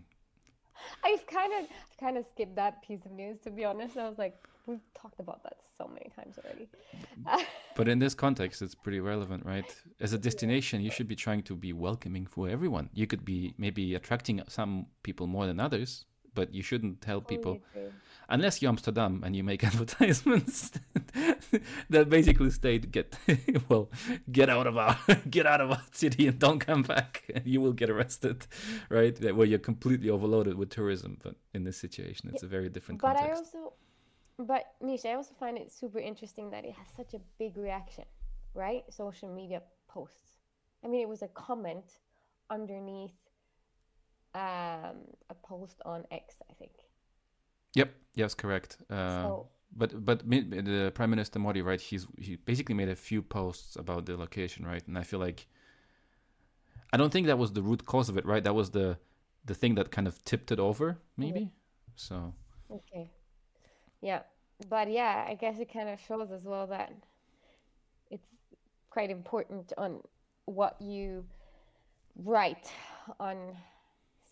I've 1.04 1.26
kind 1.28 1.54
of 1.60 1.68
kind 2.00 2.18
of 2.18 2.26
skipped 2.26 2.56
that 2.56 2.82
piece 2.82 3.06
of 3.06 3.12
news 3.12 3.40
to 3.44 3.52
be 3.52 3.66
honest. 3.66 3.98
I 3.98 4.08
was 4.08 4.18
like, 4.18 4.36
we've 4.66 4.80
talked 4.94 5.20
about 5.20 5.44
that 5.44 5.58
so 5.78 5.90
many 5.92 6.10
times 6.16 6.38
already. 6.44 6.68
but 7.76 7.88
in 7.88 8.00
this 8.00 8.14
context, 8.14 8.62
it's 8.62 8.76
pretty 8.76 9.00
relevant, 9.00 9.46
right? 9.46 9.66
As 10.00 10.14
a 10.14 10.18
destination, 10.18 10.82
you 10.82 10.92
should 10.92 11.08
be 11.08 11.16
trying 11.16 11.44
to 11.44 11.56
be 11.56 11.74
welcoming 11.74 12.26
for 12.26 12.50
everyone. 12.50 12.90
You 12.94 13.08
could 13.08 13.26
be 13.26 13.54
maybe 13.58 13.96
attracting 13.96 14.42
some 14.48 14.88
people 15.04 15.28
more 15.28 15.46
than 15.46 15.60
others, 15.60 16.06
but 16.34 16.54
you 16.54 16.62
shouldn't 16.62 17.02
tell 17.02 17.22
people 17.22 17.60
unless 18.30 18.62
you're 18.62 18.70
Amsterdam 18.70 19.24
and 19.26 19.36
you 19.36 19.44
make 19.44 19.64
advertisements 19.72 20.72
that 21.90 22.10
basically 22.10 22.50
state 22.52 22.92
get 22.92 23.16
well 23.70 23.90
get 24.32 24.50
out 24.50 24.68
of 24.68 24.78
our 24.78 24.98
get 25.30 25.46
out 25.46 25.62
of 25.62 25.72
our 25.72 25.82
city 25.92 26.28
and 26.28 26.40
don't 26.40 26.60
come 26.60 26.82
back 26.82 27.30
you 27.46 27.62
will 27.62 27.74
get 27.74 27.90
arrested 27.90 28.46
right? 28.90 29.20
Where 29.36 29.48
you're 29.48 29.60
completely 29.60 30.10
overloaded 30.10 30.56
with 30.56 30.70
tourism 30.70 31.18
but 31.24 31.36
in 31.54 31.64
this 31.64 31.78
situation 31.78 32.30
it's 32.34 32.44
a 32.44 32.48
very 32.48 32.70
different 32.70 33.02
but 33.02 33.18
context. 33.18 33.56
i 33.56 33.60
also 33.60 33.74
but 34.40 34.64
misha 34.82 35.10
i 35.10 35.14
also 35.16 35.34
find 35.40 35.58
it 35.58 35.72
super 35.72 36.00
interesting 36.00 36.50
that 36.52 36.64
it 36.64 36.74
has 36.74 36.88
such 36.96 37.14
a 37.14 37.20
big 37.38 37.58
reaction 37.58 38.06
right? 38.54 38.84
Social 38.90 39.30
media 39.30 39.62
posts. 39.88 40.38
I 40.84 40.88
mean 40.88 41.02
it 41.02 41.10
was 41.10 41.22
a 41.22 41.28
comment 41.30 41.86
underneath 42.50 43.16
um, 44.36 45.06
a 45.30 45.36
post 45.44 45.82
on 45.86 46.04
x 46.12 46.36
i 46.50 46.54
think 46.54 46.72
Yep. 47.76 47.94
Yes, 48.16 48.34
correct. 48.34 48.78
Uh, 48.90 49.22
so, 49.22 49.48
but 49.76 50.06
but 50.06 50.30
the 50.30 50.92
Prime 50.96 51.10
Minister 51.10 51.40
Modi, 51.40 51.62
right? 51.62 51.80
He's 51.80 52.08
he 52.18 52.36
basically 52.36 52.76
made 52.76 52.90
a 52.90 52.96
few 52.96 53.22
posts 53.22 53.76
about 53.76 54.06
the 54.06 54.18
location, 54.18 54.66
right? 54.66 54.86
And 54.88 54.98
I 54.98 55.04
feel 55.04 55.20
like 55.20 55.48
I 56.92 56.98
don't 56.98 57.12
think 57.12 57.28
that 57.28 57.38
was 57.38 57.54
the 57.54 57.62
root 57.62 57.86
cause 57.86 58.10
of 58.10 58.18
it, 58.18 58.26
right? 58.26 58.44
That 58.44 58.56
was 58.56 58.72
the 58.72 58.98
the 59.46 59.54
thing 59.54 59.76
that 59.76 59.92
kind 59.92 60.08
of 60.08 60.24
tipped 60.26 60.52
it 60.52 60.60
over, 60.60 60.98
maybe. 61.18 61.52
So. 61.96 62.34
Okay. 62.72 63.10
Yeah, 64.02 64.22
but 64.70 64.90
yeah, 64.92 65.26
I 65.28 65.36
guess 65.36 65.60
it 65.60 65.72
kind 65.72 65.90
of 65.90 66.00
shows 66.00 66.32
as 66.32 66.46
well 66.46 66.68
that 66.68 66.94
it's 68.10 68.28
quite 68.90 69.10
important 69.10 69.74
on 69.78 70.02
what 70.46 70.82
you 70.82 71.26
write 72.16 72.72
on 73.20 73.56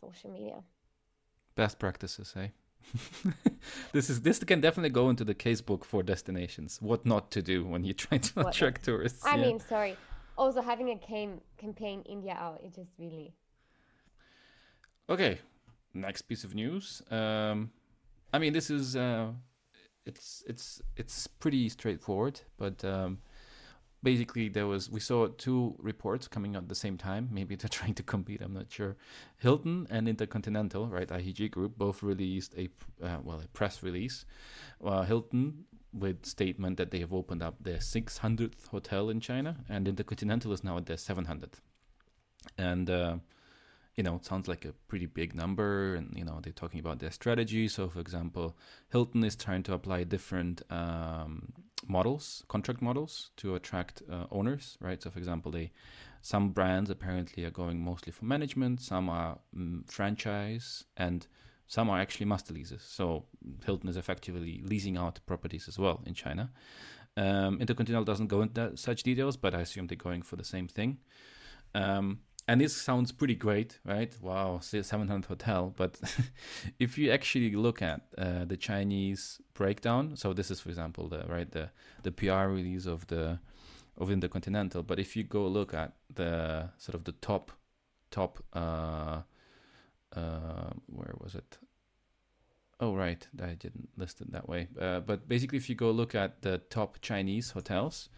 social 0.02 0.32
media. 0.32 0.64
Best 1.56 1.80
practices, 1.80 2.34
eh? 2.38 2.48
this 3.92 4.10
is 4.10 4.22
this 4.22 4.40
can 4.44 4.62
definitely 4.62 4.90
go 4.90 5.10
into 5.10 5.24
the 5.24 5.36
casebook 5.36 5.84
for 5.84 6.04
destinations. 6.04 6.80
What 6.82 7.06
not 7.06 7.32
to 7.32 7.42
do 7.42 7.66
when 7.66 7.84
you 7.84 7.94
try 7.94 8.18
to 8.18 8.34
what 8.36 8.56
attract 8.56 8.80
not? 8.80 8.86
tourists. 8.86 9.26
I 9.26 9.36
yeah. 9.36 9.42
mean, 9.42 9.60
sorry. 9.60 9.98
Also, 10.38 10.62
having 10.62 10.92
a 10.92 10.98
cam- 10.98 11.42
campaign 11.58 12.04
India 12.06 12.38
out, 12.40 12.62
it 12.64 12.74
just 12.74 12.92
really. 13.00 13.34
Okay, 15.10 15.40
next 15.94 16.24
piece 16.24 16.44
of 16.44 16.54
news. 16.54 17.02
Um, 17.10 17.72
I 18.34 18.40
mean, 18.40 18.54
this 18.54 18.70
is 18.70 18.96
uh, 18.96 19.32
it's 20.06 20.44
it's 20.48 20.82
it's 20.96 21.28
pretty 21.28 21.70
straightforward, 21.70 22.40
but 22.58 22.84
um, 22.86 23.20
basically 24.08 24.48
there 24.48 24.68
was 24.74 24.90
we 24.98 25.02
saw 25.02 25.28
two 25.46 25.76
reports 25.92 26.30
coming 26.36 26.56
out 26.56 26.64
at 26.64 26.70
the 26.70 26.82
same 26.86 26.98
time. 27.10 27.24
Maybe 27.40 27.56
they're 27.56 27.78
trying 27.82 27.96
to 27.96 28.04
compete 28.14 28.42
i'm 28.42 28.54
not 28.54 28.70
sure. 28.78 28.94
Hilton 29.46 29.76
and 29.90 30.08
intercontinental 30.14 30.84
right 30.98 31.10
ihg 31.18 31.42
group 31.56 31.78
both 31.86 32.00
released 32.12 32.52
a 32.64 32.66
uh, 33.08 33.20
well 33.28 33.42
a 33.44 33.48
press 33.60 33.84
release. 33.88 34.18
Uh, 34.92 35.04
hilton 35.12 35.66
with 36.04 36.26
statement 36.26 36.78
that 36.78 36.92
they 36.92 37.00
have 37.06 37.14
opened 37.20 37.42
up 37.48 37.56
their 37.68 37.82
600th 37.96 38.68
hotel 38.74 39.10
in 39.14 39.20
china 39.20 39.52
and 39.70 39.88
intercontinental 39.88 40.52
is 40.58 40.64
now 40.64 40.76
at 40.78 40.86
their 40.86 40.98
700th 40.98 41.60
and 42.58 42.90
uh, 42.90 43.16
you 43.98 44.04
know, 44.04 44.16
it 44.16 44.26
sounds 44.26 44.48
like 44.48 44.64
a 44.64 44.74
pretty 44.88 45.08
big 45.08 45.34
number, 45.34 45.96
and 45.96 46.16
you 46.16 46.24
know, 46.24 46.40
they're 46.42 46.54
talking 46.54 46.80
about 46.80 47.00
their 47.00 47.12
strategy. 47.12 47.68
So, 47.68 47.90
for 47.90 48.00
example, 48.00 48.56
Hilton 48.90 49.24
is 49.24 49.36
trying 49.36 49.64
to 49.64 49.74
apply 49.74 50.04
different 50.04 50.62
um, 50.70 51.52
models, 51.88 52.44
contract 52.48 52.80
models, 52.80 53.32
to 53.38 53.56
attract 53.56 54.04
uh, 54.10 54.26
owners, 54.32 54.78
right? 54.80 55.02
So, 55.02 55.10
for 55.10 55.18
example, 55.18 55.52
they 55.52 55.72
some 56.22 56.50
brands 56.50 56.92
apparently 56.92 57.44
are 57.44 57.52
going 57.52 57.84
mostly 57.84 58.12
for 58.12 58.26
management, 58.26 58.82
some 58.82 59.10
are 59.10 59.40
mm, 59.56 59.90
franchise, 59.90 60.84
and 60.96 61.26
some 61.66 61.90
are 61.90 62.00
actually 62.00 62.28
master 62.28 62.54
leases. 62.54 62.84
So, 62.84 63.26
Hilton 63.66 63.90
is 63.90 63.98
effectively 63.98 64.62
leasing 64.64 64.96
out 64.96 65.20
properties 65.26 65.68
as 65.68 65.80
well 65.80 66.04
in 66.06 66.14
China. 66.14 66.52
Um, 67.16 67.60
Intercontinental 67.60 68.06
doesn't 68.06 68.28
go 68.28 68.44
into 68.44 68.78
such 68.78 69.02
details, 69.02 69.38
but 69.38 69.56
I 69.56 69.62
assume 69.62 69.88
they're 69.88 69.98
going 69.98 70.22
for 70.22 70.36
the 70.36 70.44
same 70.44 70.68
thing. 70.68 71.00
Um, 71.74 72.20
and 72.48 72.62
this 72.62 72.76
sounds 72.76 73.12
pretty 73.12 73.36
great, 73.36 73.80
right? 73.86 74.16
Wow, 74.22 74.60
700 74.62 75.26
hotel. 75.26 75.74
But 75.76 76.00
if 76.80 76.98
you 76.98 77.12
actually 77.12 77.56
look 77.56 77.82
at 77.82 78.02
uh, 78.18 78.46
the 78.46 78.56
Chinese 78.56 79.42
breakdown, 79.54 80.16
so 80.16 80.34
this 80.34 80.50
is, 80.50 80.60
for 80.62 80.70
example, 80.70 81.10
the 81.10 81.26
right 81.28 81.52
the 81.52 81.70
the 82.04 82.12
PR 82.12 82.48
release 82.48 82.86
of 82.86 83.08
the 83.08 83.40
of 83.98 84.12
Intercontinental. 84.12 84.84
But 84.84 85.00
if 85.00 85.16
you 85.16 85.24
go 85.24 85.48
look 85.48 85.74
at 85.74 85.94
the 86.14 86.70
sort 86.78 86.96
of 86.96 87.04
the 87.04 87.14
top 87.14 87.52
top 88.12 88.44
uh, 88.54 89.22
uh, 90.16 90.72
where 90.88 91.14
was 91.20 91.36
it? 91.36 91.58
Oh, 92.80 92.94
right. 92.94 93.28
I 93.42 93.56
didn't 93.56 93.90
list 93.98 94.22
it 94.22 94.32
that 94.32 94.48
way. 94.48 94.68
Uh, 94.80 95.00
but 95.00 95.28
basically, 95.28 95.58
if 95.58 95.68
you 95.68 95.74
go 95.74 95.90
look 95.90 96.14
at 96.14 96.44
the 96.44 96.60
top 96.70 97.00
Chinese 97.02 97.52
hotels 97.52 98.10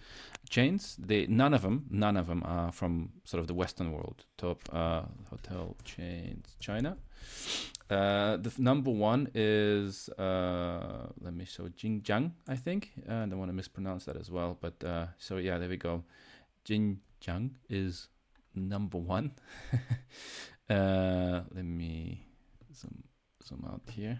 chains, 0.50 0.98
they 1.00 1.28
none 1.28 1.54
of 1.54 1.62
them, 1.62 1.86
none 1.90 2.18
of 2.18 2.28
them 2.28 2.44
are 2.46 2.72
from 2.72 3.12
sort 3.24 3.40
of 3.40 3.48
the 3.48 3.54
Western 3.54 3.94
world. 3.94 4.26
Top 4.38 4.62
uh, 4.74 5.04
hotel 5.30 5.78
chains, 5.86 6.56
China. 6.60 6.98
Uh, 7.90 8.36
the 8.36 8.50
f- 8.50 8.60
number 8.60 8.92
one 8.92 9.30
is 9.34 10.10
uh, 10.10 11.08
let 11.22 11.34
me 11.34 11.46
show 11.46 11.70
Jin 11.70 12.02
Jiang, 12.02 12.32
I 12.48 12.58
think. 12.58 12.92
Uh, 13.10 13.14
I 13.14 13.26
don't 13.28 13.40
want 13.40 13.50
to 13.50 13.56
mispronounce 13.56 14.06
that 14.06 14.18
as 14.18 14.30
well, 14.30 14.58
but 14.60 14.84
uh, 14.84 15.08
so 15.18 15.38
yeah, 15.38 15.58
there 15.58 15.70
we 15.70 15.78
go. 15.78 16.04
Jin 16.66 17.00
Jiang 17.22 17.52
is 17.70 18.10
number 18.54 18.98
one. 18.98 19.32
Let 20.70 21.66
me 21.66 22.26
zoom 22.76 23.04
zoom 23.42 23.66
out 23.66 23.82
here. 23.90 24.20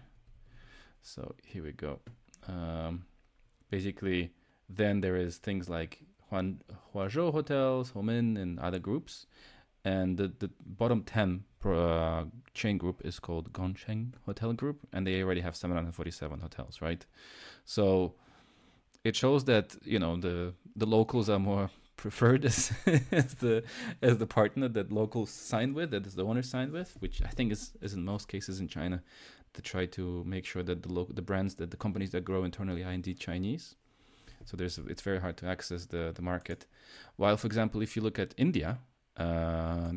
So 1.02 1.34
here 1.44 1.62
we 1.62 1.72
go. 1.72 2.00
Um, 2.48 3.04
basically, 3.70 4.32
then 4.68 5.00
there 5.00 5.16
is 5.16 5.38
things 5.38 5.68
like 5.68 6.00
Huan, 6.30 6.60
Huazhu 6.94 7.32
hotels, 7.32 7.92
Homin, 7.92 8.40
and 8.40 8.58
other 8.60 8.78
groups. 8.78 9.26
And 9.84 10.18
the, 10.18 10.32
the 10.38 10.50
bottom 10.64 11.02
10 11.04 11.44
uh, 11.64 12.24
chain 12.54 12.76
group 12.76 13.00
is 13.04 13.18
called 13.18 13.52
Gongcheng 13.52 14.12
Hotel 14.26 14.52
Group, 14.52 14.80
and 14.92 15.06
they 15.06 15.22
already 15.22 15.40
have 15.40 15.56
747 15.56 16.40
hotels, 16.40 16.82
right? 16.82 17.04
So 17.64 18.14
it 19.02 19.16
shows 19.16 19.44
that, 19.46 19.76
you 19.82 19.98
know, 19.98 20.16
the, 20.16 20.52
the 20.76 20.86
locals 20.86 21.30
are 21.30 21.38
more 21.38 21.70
preferred 21.96 22.44
as, 22.44 22.72
as 23.10 23.34
the 23.34 23.62
as 24.00 24.18
the 24.18 24.26
partner 24.26 24.68
that 24.68 24.90
locals 24.90 25.30
sign 25.30 25.74
with, 25.74 25.90
that 25.90 26.06
is 26.06 26.14
the 26.14 26.24
owner 26.24 26.42
signed 26.42 26.72
with, 26.72 26.96
which 27.00 27.22
I 27.22 27.28
think 27.28 27.52
is, 27.52 27.72
is 27.80 27.94
in 27.94 28.04
most 28.04 28.28
cases 28.28 28.60
in 28.60 28.68
China 28.68 29.02
to 29.54 29.62
try 29.62 29.86
to 29.86 30.24
make 30.24 30.44
sure 30.44 30.62
that 30.62 30.82
the 30.82 31.06
the 31.14 31.22
brands 31.22 31.54
that 31.56 31.70
the 31.70 31.76
companies 31.76 32.10
that 32.10 32.24
grow 32.24 32.44
internally 32.44 32.84
are 32.84 32.92
indeed 32.92 33.18
Chinese. 33.18 33.76
So 34.44 34.56
there's 34.56 34.78
it's 34.78 35.02
very 35.02 35.20
hard 35.20 35.36
to 35.38 35.46
access 35.46 35.86
the 35.86 36.12
the 36.14 36.22
market. 36.22 36.66
While, 37.16 37.36
for 37.36 37.46
example, 37.46 37.82
if 37.82 37.96
you 37.96 38.02
look 38.02 38.18
at 38.18 38.34
India, 38.36 38.78
uh, 39.16 39.92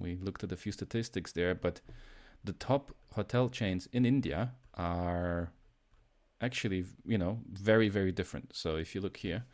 we 0.00 0.16
looked 0.16 0.44
at 0.44 0.52
a 0.52 0.56
few 0.56 0.72
statistics 0.72 1.32
there, 1.32 1.54
but 1.54 1.80
the 2.42 2.52
top 2.52 2.92
hotel 3.12 3.48
chains 3.48 3.88
in 3.92 4.04
India 4.04 4.52
are 4.74 5.52
actually 6.40 6.84
you 7.06 7.18
know 7.18 7.40
very 7.52 7.88
very 7.88 8.12
different. 8.12 8.54
So 8.54 8.76
if 8.76 8.94
you 8.94 9.00
look 9.00 9.18
here. 9.18 9.44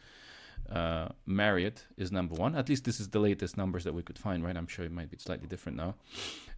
Uh, 0.70 1.08
Marriott 1.26 1.84
is 1.96 2.12
number 2.12 2.34
one. 2.34 2.54
At 2.54 2.68
least 2.68 2.84
this 2.84 3.00
is 3.00 3.08
the 3.08 3.18
latest 3.18 3.56
numbers 3.56 3.84
that 3.84 3.92
we 3.92 4.02
could 4.02 4.18
find, 4.18 4.44
right? 4.44 4.56
I'm 4.56 4.68
sure 4.68 4.84
it 4.84 4.92
might 4.92 5.10
be 5.10 5.18
slightly 5.18 5.48
different 5.48 5.76
now. 5.76 5.96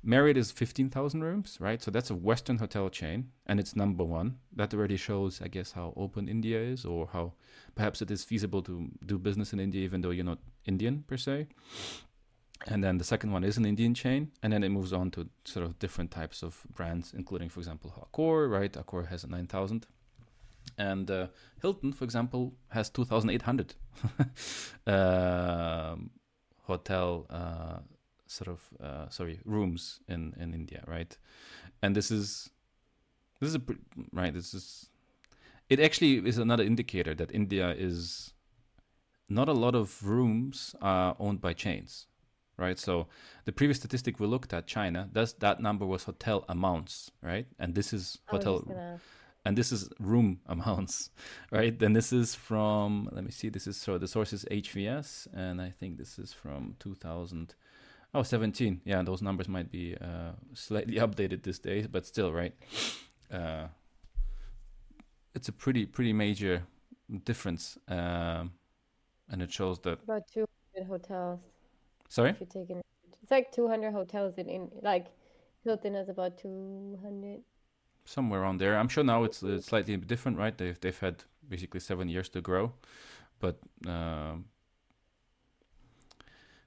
Marriott 0.03 0.37
is 0.37 0.51
15,000 0.51 1.23
rooms, 1.25 1.57
right? 1.61 1.83
So 1.83 1.91
that's 1.91 2.11
a 2.11 2.15
Western 2.15 2.59
hotel 2.59 2.91
chain, 2.91 3.31
and 3.47 3.59
it's 3.59 3.75
number 3.75 4.05
one. 4.05 4.37
That 4.55 4.75
already 4.75 4.97
shows, 4.97 5.41
I 5.41 5.49
guess, 5.49 5.73
how 5.73 5.95
open 5.97 6.29
India 6.29 6.61
is, 6.61 6.85
or 6.85 7.09
how 7.13 7.33
perhaps 7.75 8.03
it 8.03 8.11
is 8.11 8.23
feasible 8.23 8.63
to 8.63 8.89
do 9.07 9.19
business 9.19 9.53
in 9.53 9.61
India, 9.61 9.83
even 9.83 10.03
though 10.03 10.11
you're 10.11 10.25
not 10.25 10.41
Indian 10.67 11.05
per 11.07 11.17
se. 11.17 11.47
And 12.67 12.85
then 12.85 12.99
the 12.99 13.05
second 13.05 13.33
one 13.33 13.45
is 13.45 13.57
an 13.57 13.65
Indian 13.65 13.95
chain, 13.95 14.31
and 14.43 14.53
then 14.53 14.63
it 14.63 14.69
moves 14.69 14.93
on 14.93 15.11
to 15.13 15.29
sort 15.45 15.65
of 15.65 15.79
different 15.79 16.11
types 16.11 16.43
of 16.43 16.63
brands, 16.75 17.15
including, 17.17 17.49
for 17.49 17.61
example, 17.61 17.93
Accor, 18.13 18.51
right? 18.51 18.73
Accor 18.73 19.09
has 19.09 19.25
a 19.25 19.29
9,000 19.29 19.87
and 20.79 21.11
uh, 21.11 21.27
Hilton, 21.61 21.93
for 21.93 22.05
example, 22.05 22.55
has 22.69 22.91
2,800 22.91 23.75
uh, 24.87 25.97
hotel 26.63 27.27
uh, 27.31 27.79
sort 28.27 28.49
of 28.49 28.61
uh, 28.81 29.09
sorry 29.09 29.41
rooms 29.45 30.01
in 30.09 30.35
in 30.39 30.55
India, 30.55 30.83
right? 30.87 31.17
And 31.83 31.95
this 31.95 32.11
is 32.11 32.51
this 33.41 33.51
is 33.51 33.57
a 33.57 33.63
right. 34.13 34.33
This 34.33 34.55
is 34.55 34.91
it. 35.69 35.81
Actually, 35.81 36.19
is 36.27 36.39
another 36.39 36.65
indicator 36.65 37.15
that 37.15 37.33
India 37.33 37.71
is 37.71 38.33
not 39.29 39.49
a 39.49 39.53
lot 39.53 39.75
of 39.75 40.05
rooms 40.05 40.75
are 40.81 41.17
owned 41.19 41.41
by 41.41 41.53
chains, 41.53 42.07
right? 42.57 42.79
So 42.79 43.09
the 43.45 43.53
previous 43.53 43.79
statistic 43.79 44.21
we 44.21 44.27
looked 44.27 44.53
at, 44.53 44.67
China, 44.67 45.09
does 45.13 45.33
that 45.35 45.61
number 45.61 45.87
was 45.87 46.05
hotel 46.05 46.45
amounts, 46.49 47.11
right? 47.23 47.47
And 47.59 47.75
this 47.75 47.93
is 47.93 48.19
hotel 48.27 48.63
and 49.45 49.57
this 49.57 49.73
is 49.73 49.89
room 49.99 50.41
amounts, 50.47 51.11
right? 51.51 51.79
Then 51.79 51.93
this 51.93 52.13
is 52.13 52.35
from 52.35 53.09
let 53.13 53.25
me 53.25 53.31
see, 53.31 53.49
this 53.49 53.67
is 53.67 53.77
so 53.77 53.99
the 53.99 54.09
source 54.09 54.33
is 54.33 54.45
HVS, 54.51 55.29
and 55.35 55.61
I 55.61 55.71
think 55.71 55.99
this 55.99 56.19
is 56.19 56.33
from 56.33 56.77
2000. 56.79 57.55
Oh, 58.15 58.23
17. 58.23 58.83
Yeah, 58.85 59.01
those 59.03 59.23
numbers 59.23 59.49
might 59.49 59.71
be 59.71 59.97
uh, 59.97 60.33
slightly 60.53 60.97
updated 61.07 61.43
these 61.43 61.59
days, 61.59 61.87
but 61.87 62.07
still, 62.07 62.31
right? 62.33 62.55
Uh, 63.33 63.69
it's 65.35 65.49
a 65.49 65.53
pretty 65.53 65.87
pretty 65.87 66.13
major 66.13 66.63
difference, 67.25 67.79
um, 67.89 68.53
and 69.31 69.41
it 69.41 69.51
shows 69.51 69.79
that 69.81 70.03
about 70.03 70.23
200 70.33 70.87
hotels. 70.87 71.41
Sorry, 72.09 72.31
if 72.31 72.41
you're 72.41 72.47
taking 72.65 72.83
it's 73.23 73.31
like 73.31 73.53
200 73.53 73.93
hotels 73.93 74.37
in, 74.37 74.49
in 74.49 74.71
like 74.83 75.07
Hilton 75.65 75.95
has 75.95 76.09
about 76.09 76.39
200 76.39 77.41
somewhere 78.05 78.43
around 78.43 78.59
there. 78.59 78.79
I'm 78.79 78.89
sure 78.89 79.05
now 79.05 79.25
it's, 79.25 79.43
it's 79.43 79.67
slightly 79.67 79.97
different, 79.97 80.39
right? 80.39 80.57
They've 80.57 80.79
they've 80.81 80.99
had 80.99 81.25
basically 81.49 81.81
seven 81.81 82.09
years 82.09 82.29
to 82.31 82.41
grow, 82.41 82.73
but 83.39 83.59
um, 83.87 84.47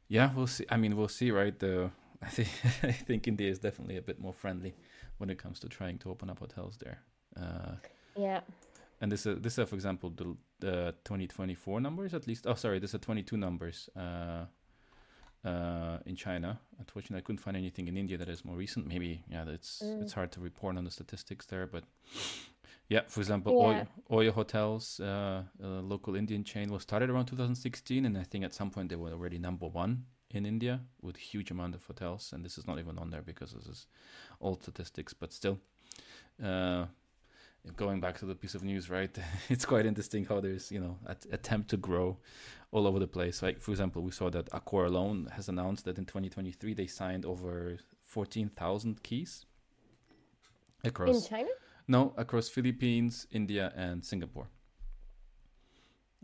yeah, 0.08 0.32
we'll 0.36 0.48
see. 0.48 0.65
I 0.69 0.78
mean, 0.78 0.95
we'll 0.95 1.08
see, 1.08 1.32
right? 1.32 1.58
The 1.58 1.91
I 2.21 2.30
think 2.30 2.50
I 2.84 2.91
think 2.91 3.28
India 3.28 3.50
is 3.50 3.60
definitely 3.60 3.98
a 3.98 4.02
bit 4.02 4.19
more 4.19 4.34
friendly 4.34 4.76
when 5.17 5.30
it 5.30 5.38
comes 5.38 5.60
to 5.60 5.69
trying 5.69 5.98
to 6.00 6.10
open 6.10 6.30
up 6.30 6.39
hotels 6.39 6.78
there. 6.78 7.00
Uh, 7.39 7.76
yeah. 8.17 8.41
And 9.02 9.12
this 9.12 9.26
is 9.26 9.41
this 9.41 9.58
is 9.58 9.69
for 9.69 9.76
example 9.76 10.10
the 10.10 10.36
the 10.60 10.95
2024 11.04 11.82
numbers 11.82 12.13
at 12.13 12.28
least. 12.28 12.48
Oh, 12.48 12.56
sorry, 12.56 12.80
this 12.80 12.93
is 12.93 13.02
22 13.02 13.38
numbers. 13.38 13.89
Uh, 13.95 14.45
uh, 15.45 15.99
in 16.05 16.15
China. 16.15 16.60
Unfortunately, 16.79 17.19
I 17.19 17.21
couldn't 17.21 17.39
find 17.39 17.55
anything 17.55 17.88
in 17.88 17.97
India 17.97 18.17
that 18.17 18.27
is 18.29 18.43
more 18.43 18.55
recent. 18.55 18.88
Maybe 18.88 19.23
yeah, 19.29 19.45
it's 19.47 19.81
mm. 19.86 20.01
it's 20.01 20.13
hard 20.13 20.31
to 20.34 20.41
report 20.41 20.77
on 20.77 20.84
the 20.84 20.91
statistics 20.91 21.45
there, 21.45 21.67
but 21.67 21.84
yeah, 22.89 23.01
for 23.08 23.19
example, 23.19 23.86
yeah. 24.12 24.31
Hotels, 24.31 24.99
uh, 24.99 25.43
a 25.63 25.67
local 25.67 26.15
Indian 26.15 26.43
chain, 26.43 26.71
was 26.71 26.84
started 26.84 27.10
around 27.10 27.25
2016, 27.25 28.05
and 28.05 28.17
I 28.17 28.23
think 28.23 28.43
at 28.43 28.53
some 28.53 28.69
point 28.69 28.89
they 28.89 28.95
were 28.95 29.12
already 29.12 29.38
number 29.38 29.67
one 29.67 30.05
in 30.31 30.45
India 30.45 30.81
with 31.01 31.15
huge 31.15 31.51
amount 31.51 31.75
of 31.75 31.84
hotels. 31.86 32.31
And 32.34 32.43
this 32.43 32.58
is 32.58 32.67
not 32.67 32.79
even 32.79 32.97
on 32.97 33.10
there 33.10 33.21
because 33.21 33.53
this 33.53 33.67
is 33.67 33.88
old 34.41 34.63
statistics, 34.63 35.13
but 35.13 35.31
still. 35.31 35.60
Uh, 36.43 36.86
going 37.75 37.99
back 37.99 38.17
to 38.19 38.25
the 38.25 38.36
piece 38.36 38.55
of 38.55 38.63
news, 38.63 38.89
right? 38.89 39.15
it's 39.49 39.65
quite 39.65 39.86
interesting 39.86 40.25
how 40.25 40.39
there's 40.39 40.71
you 40.71 40.79
know 40.79 40.97
at, 41.08 41.25
attempt 41.31 41.69
to 41.69 41.77
grow 41.77 42.17
all 42.75 42.88
over 42.88 42.99
the 42.99 43.07
place. 43.07 43.41
Like 43.41 43.61
for 43.61 43.71
example, 43.71 44.01
we 44.01 44.11
saw 44.11 44.29
that 44.31 44.49
Accor 44.51 44.85
alone 44.85 45.29
has 45.31 45.47
announced 45.47 45.85
that 45.85 45.97
in 45.97 46.05
2023 46.05 46.73
they 46.73 46.88
signed 46.88 47.25
over 47.25 47.77
14,000 48.03 49.01
keys 49.01 49.45
across 50.83 51.23
in 51.23 51.29
China. 51.29 51.49
No, 51.88 52.13
across 52.17 52.49
Philippines, 52.49 53.27
India, 53.31 53.71
and 53.77 54.03
Singapore. 54.03 54.49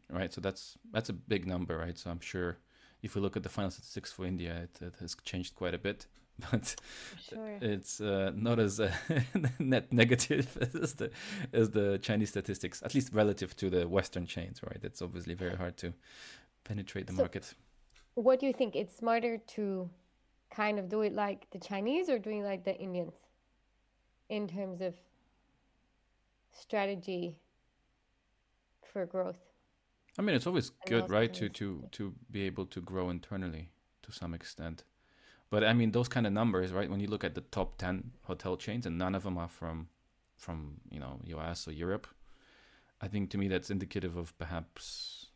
Right, 0.09 0.33
so 0.33 0.41
that's 0.41 0.77
that's 0.91 1.09
a 1.09 1.13
big 1.13 1.47
number, 1.47 1.77
right? 1.77 1.97
So 1.97 2.09
I'm 2.11 2.19
sure 2.19 2.57
if 3.01 3.15
we 3.15 3.21
look 3.21 3.37
at 3.37 3.43
the 3.43 3.49
final 3.49 3.71
statistics 3.71 4.11
for 4.11 4.25
India, 4.25 4.53
it, 4.65 4.85
it 4.85 4.95
has 4.99 5.15
changed 5.23 5.55
quite 5.55 5.73
a 5.73 5.77
bit. 5.77 6.07
but 6.51 6.75
sure. 7.29 7.57
it's 7.61 8.01
uh, 8.01 8.31
not 8.35 8.59
as 8.59 8.79
uh, 8.79 8.91
net 9.59 9.91
negative 9.91 10.57
as 10.81 10.93
the 10.93 11.11
as 11.53 11.69
the 11.71 11.99
Chinese 12.01 12.29
statistics, 12.29 12.81
at 12.83 12.93
least 12.93 13.13
relative 13.13 13.55
to 13.57 13.69
the 13.69 13.87
Western 13.87 14.25
chains, 14.25 14.61
right? 14.63 14.79
It's 14.83 15.01
obviously 15.01 15.33
very 15.33 15.55
hard 15.55 15.77
to 15.77 15.93
penetrate 16.63 17.07
the 17.07 17.13
so 17.13 17.23
market. 17.23 17.53
What 18.15 18.39
do 18.39 18.45
you 18.45 18.53
think? 18.53 18.75
It's 18.75 18.95
smarter 18.95 19.37
to 19.55 19.89
kind 20.49 20.79
of 20.79 20.89
do 20.89 21.01
it 21.01 21.13
like 21.13 21.47
the 21.51 21.59
Chinese 21.59 22.09
or 22.09 22.19
doing 22.19 22.43
like 22.43 22.65
the 22.65 22.75
Indians 22.77 23.15
in 24.29 24.47
terms 24.47 24.81
of 24.81 24.95
strategy 26.51 27.35
for 28.91 29.05
growth? 29.05 29.39
I 30.19 30.21
mean, 30.21 30.35
it's 30.35 30.47
always 30.47 30.71
good, 30.85 31.09
right, 31.09 31.33
to 31.33 31.49
to 31.49 31.83
to 31.91 32.13
be 32.29 32.43
able 32.43 32.65
to 32.67 32.81
grow 32.81 33.09
internally 33.09 33.69
to 34.03 34.11
some 34.11 34.33
extent. 34.33 34.83
But 35.49 35.63
I 35.63 35.73
mean, 35.73 35.91
those 35.91 36.07
kind 36.07 36.27
of 36.27 36.33
numbers, 36.33 36.71
right? 36.71 36.89
When 36.89 36.99
you 36.99 37.07
look 37.07 37.23
at 37.23 37.35
the 37.35 37.41
top 37.41 37.77
ten 37.77 38.11
hotel 38.23 38.57
chains, 38.57 38.85
and 38.85 38.97
none 38.97 39.15
of 39.15 39.23
them 39.23 39.37
are 39.37 39.47
from 39.47 39.87
from 40.37 40.81
you 40.89 40.99
know 40.99 41.19
U.S. 41.25 41.67
or 41.67 41.71
Europe, 41.71 42.07
I 42.99 43.07
think 43.07 43.29
to 43.31 43.37
me 43.37 43.47
that's 43.47 43.69
indicative 43.69 44.17
of 44.17 44.37
perhaps 44.37 45.27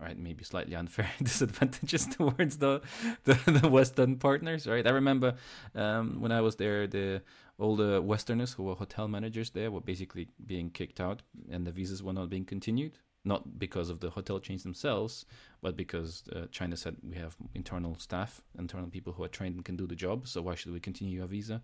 right 0.00 0.18
maybe 0.18 0.44
slightly 0.44 0.74
unfair 0.74 1.10
disadvantages 1.22 2.06
towards 2.16 2.58
the, 2.58 2.80
the, 3.24 3.34
the 3.46 3.68
western 3.68 4.16
partners 4.16 4.66
right 4.66 4.86
i 4.86 4.90
remember 4.90 5.34
um, 5.74 6.20
when 6.20 6.32
i 6.32 6.40
was 6.40 6.56
there 6.56 6.86
the 6.86 7.22
all 7.58 7.76
the 7.76 8.00
westerners 8.00 8.52
who 8.54 8.62
were 8.62 8.74
hotel 8.74 9.08
managers 9.08 9.50
there 9.50 9.70
were 9.70 9.80
basically 9.80 10.28
being 10.46 10.70
kicked 10.70 11.00
out 11.00 11.22
and 11.50 11.66
the 11.66 11.72
visas 11.72 12.02
were 12.02 12.12
not 12.12 12.30
being 12.30 12.44
continued 12.44 12.98
not 13.24 13.58
because 13.58 13.88
of 13.88 14.00
the 14.00 14.10
hotel 14.10 14.40
chains 14.40 14.62
themselves, 14.62 15.26
but 15.60 15.76
because 15.76 16.24
uh, 16.34 16.46
China 16.50 16.76
said 16.76 16.96
we 17.08 17.16
have 17.16 17.36
internal 17.54 17.96
staff, 17.98 18.42
internal 18.58 18.88
people 18.88 19.12
who 19.12 19.22
are 19.22 19.28
trained 19.28 19.54
and 19.54 19.64
can 19.64 19.76
do 19.76 19.86
the 19.86 19.94
job. 19.94 20.26
So 20.26 20.42
why 20.42 20.54
should 20.54 20.72
we 20.72 20.80
continue 20.80 21.18
your 21.18 21.26
visa? 21.26 21.62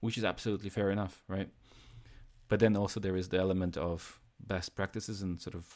Which 0.00 0.18
is 0.18 0.24
absolutely 0.24 0.68
fair 0.68 0.90
enough, 0.90 1.22
right? 1.26 1.48
But 2.48 2.60
then 2.60 2.76
also 2.76 3.00
there 3.00 3.16
is 3.16 3.28
the 3.28 3.38
element 3.38 3.76
of 3.76 4.20
best 4.40 4.74
practices 4.74 5.22
and 5.22 5.40
sort 5.40 5.54
of, 5.54 5.66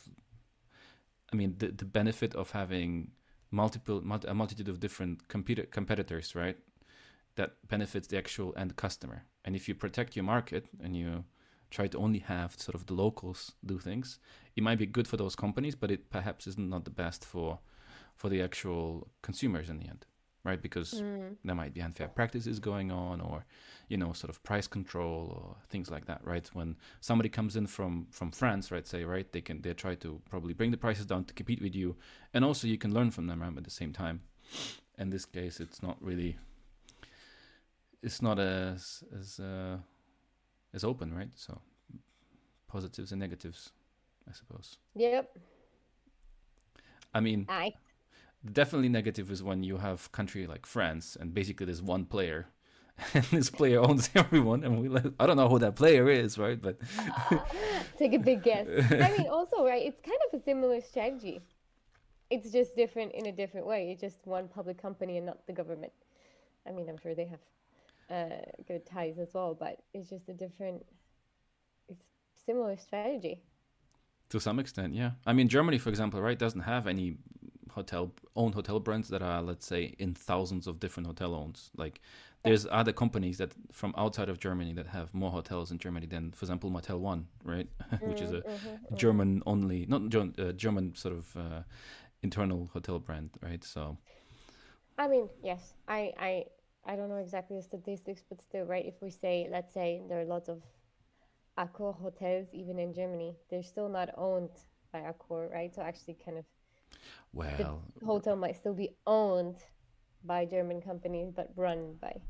I 1.33 1.37
mean, 1.37 1.55
the 1.59 1.69
the 1.69 1.85
benefit 1.85 2.35
of 2.35 2.51
having 2.51 3.13
multiple 3.51 4.01
multi, 4.05 4.29
a 4.29 4.35
multitude 4.35 4.69
of 4.69 4.81
different 4.81 5.29
compet- 5.29 5.71
competitors, 5.71 6.35
right? 6.35 6.59
That 7.37 7.51
benefits 7.69 8.09
the 8.09 8.19
actual 8.19 8.53
end 8.57 8.77
customer. 8.77 9.25
And 9.45 9.57
if 9.57 9.69
you 9.69 9.75
protect 9.75 10.17
your 10.17 10.25
market 10.25 10.67
and 10.83 10.97
you 10.97 11.25
try 11.71 11.89
to 11.89 11.99
only 11.99 12.19
have 12.19 12.55
sort 12.59 12.75
of 12.75 12.87
the 12.87 12.95
locals 12.95 13.53
do 13.65 13.79
things, 13.79 14.19
it 14.57 14.63
might 14.63 14.79
be 14.79 14.87
good 14.87 15.09
for 15.09 15.17
those 15.17 15.35
companies, 15.35 15.75
but 15.75 15.91
it 15.91 16.11
perhaps 16.11 16.47
is 16.47 16.59
not 16.59 16.85
the 16.85 16.91
best 16.91 17.25
for 17.25 17.61
for 18.15 18.29
the 18.29 18.43
actual 18.43 19.09
consumers 19.23 19.71
in 19.71 19.79
the 19.79 19.89
end, 19.89 20.07
right? 20.45 20.61
Because 20.61 20.95
mm. 20.95 21.37
there 21.45 21.55
might 21.55 21.75
be 21.75 21.83
unfair 21.83 22.09
practices 22.09 22.59
going 22.59 22.91
on, 22.91 23.21
or 23.21 23.45
you 23.89 23.97
know, 23.97 24.13
sort 24.13 24.31
of 24.31 24.43
price 24.43 24.67
control 24.67 25.33
or 25.37 25.57
things 25.71 25.91
like 25.91 26.07
that, 26.07 26.21
right? 26.25 26.49
When 26.53 26.77
somebody 27.01 27.29
comes 27.29 27.57
in 27.57 27.67
from 27.67 28.07
from 28.11 28.31
France, 28.31 28.71
right, 28.71 28.87
say, 28.87 29.05
right, 29.05 29.31
they 29.33 29.41
can 29.41 29.63
they 29.63 29.75
try 29.75 29.95
to 29.97 30.21
probably 30.29 30.55
bring 30.55 30.71
the 30.71 30.77
prices 30.77 31.07
down 31.07 31.25
to 31.25 31.35
compete 31.35 31.63
with 31.63 31.75
you, 31.75 31.97
and 32.35 32.45
also 32.45 32.67
you 32.67 32.79
can 32.79 32.93
learn 32.93 33.11
from 33.11 33.27
them, 33.27 33.41
right, 33.41 33.57
at 33.57 33.65
the 33.65 33.71
same 33.71 33.93
time. 33.93 34.23
In 34.99 35.11
this 35.11 35.25
case, 35.25 35.59
it's 35.61 35.83
not 35.83 35.97
really, 36.01 36.37
it's 38.03 38.21
not 38.21 38.39
as 38.39 39.03
as 39.19 39.41
uh, 39.41 39.79
as 40.75 40.85
open, 40.85 41.15
right? 41.15 41.31
So 41.35 41.61
positives 42.69 43.13
and 43.13 43.21
negatives 43.21 43.73
I 44.29 44.33
suppose. 44.33 44.79
Yep. 44.95 45.37
I 47.15 47.21
mean, 47.21 47.47
Aye. 47.49 47.75
Definitely 48.51 48.89
negative 48.89 49.31
is 49.31 49.43
when 49.43 49.63
you 49.63 49.79
have 49.79 50.11
country 50.13 50.47
like 50.47 50.67
France 50.67 51.17
and 51.19 51.35
basically 51.35 51.67
there's 51.67 51.83
one 51.83 52.05
player 52.05 52.47
and 53.15 53.25
this 53.25 53.51
player 53.51 53.81
owns 53.81 54.11
everyone 54.15 54.65
and 54.65 54.81
we 54.81 54.89
like, 54.89 55.05
I 55.19 55.27
don't 55.27 55.37
know 55.37 55.49
who 55.49 55.59
that 55.61 55.77
player 55.77 56.09
is, 56.09 56.39
right? 56.39 56.61
But 56.61 56.79
take 57.99 58.13
a 58.15 58.19
big 58.19 58.43
guess. 58.43 58.69
I 58.69 59.17
mean, 59.17 59.29
also, 59.29 59.65
right? 59.65 59.83
It's 59.83 60.01
kind 60.01 60.19
of 60.33 60.41
a 60.41 60.43
similar 60.43 60.81
strategy. 60.81 61.41
It's 62.31 62.51
just 62.51 62.77
different 62.77 63.13
in 63.13 63.27
a 63.27 63.33
different 63.33 63.67
way. 63.67 63.91
It's 63.91 64.01
just 64.01 64.27
one 64.27 64.49
public 64.49 64.81
company 64.81 65.17
and 65.17 65.27
not 65.27 65.47
the 65.47 65.53
government. 65.53 65.93
I 66.67 66.73
mean, 66.73 66.89
I'm 66.89 66.99
sure 66.99 67.15
they 67.15 67.27
have 67.27 67.41
uh, 68.11 68.37
good 68.67 68.87
ties 68.87 69.19
as 69.19 69.35
well, 69.35 69.55
but 69.59 69.79
it's 69.95 70.09
just 70.11 70.29
a 70.29 70.33
different, 70.35 70.85
it's 71.89 72.07
similar 72.47 72.77
strategy 72.77 73.43
To 74.31 74.41
some 74.41 74.59
extent, 74.59 74.95
yeah. 74.95 75.13
I 75.27 75.33
mean, 75.33 75.49
Germany, 75.49 75.79
for 75.79 75.91
example, 75.91 76.21
right, 76.21 76.39
doesn't 76.39 76.63
have 76.63 76.87
any 76.87 77.17
hotel 77.73 78.13
own 78.37 78.53
hotel 78.53 78.81
brands 78.81 79.09
that 79.09 79.23
are, 79.23 79.43
let's 79.43 79.67
say, 79.67 79.95
in 79.99 80.15
thousands 80.15 80.67
of 80.67 80.81
different 80.81 81.07
hotel 81.07 81.35
owns. 81.35 81.71
Like, 81.77 82.01
there's 82.45 82.67
other 82.71 82.93
companies 82.93 83.39
that 83.39 83.53
from 83.73 83.95
outside 83.97 84.29
of 84.29 84.39
Germany 84.41 84.73
that 84.75 84.89
have 84.89 85.15
more 85.15 85.31
hotels 85.31 85.71
in 85.71 85.79
Germany 85.79 86.07
than, 86.07 86.33
for 86.33 86.45
example, 86.45 86.71
Motel 86.71 86.99
One, 86.99 87.27
right, 87.45 87.69
which 88.05 88.23
is 88.23 88.33
a 88.33 88.45
Mm-hmm, 88.45 88.95
German 88.95 89.43
only, 89.47 89.87
not 89.87 90.09
German, 90.09 90.35
uh, 90.39 90.53
German 90.53 90.95
sort 90.95 91.15
of 91.15 91.37
uh, 91.37 91.63
internal 92.23 92.71
hotel 92.73 92.99
brand, 92.99 93.31
right? 93.43 93.63
So, 93.65 93.97
I 94.99 95.09
mean, 95.09 95.29
yes, 95.43 95.75
I, 95.89 96.13
I, 96.19 96.45
I 96.85 96.97
don't 96.97 97.09
know 97.09 97.17
exactly 97.17 97.57
the 97.57 97.63
statistics, 97.63 98.23
but 98.29 98.41
still, 98.41 98.65
right? 98.65 98.85
If 98.87 99.01
we 99.03 99.11
say, 99.11 99.49
let's 99.51 99.73
say, 99.73 100.03
there 100.09 100.21
are 100.21 100.25
lots 100.25 100.49
of 100.49 100.63
Accor 101.59 101.95
hotels 101.99 102.55
even 102.55 102.79
in 102.79 102.95
Germany, 102.95 103.37
they're 103.51 103.63
still 103.63 103.89
not 103.89 104.11
owned 104.17 104.51
by 104.93 105.01
Accor, 105.01 105.51
right? 105.53 105.75
So 105.75 105.83
actually, 105.83 106.17
kind 106.25 106.39
of 106.39 106.45
well, 107.33 107.83
the 107.99 108.07
hotel 108.07 108.37
might 108.37 108.57
still 108.57 108.75
be 108.75 108.91
owned 109.07 109.57
by 110.25 110.45
German 110.45 110.81
companies, 110.81 111.33
but 111.35 111.51
run 111.57 111.95
by. 112.01 112.21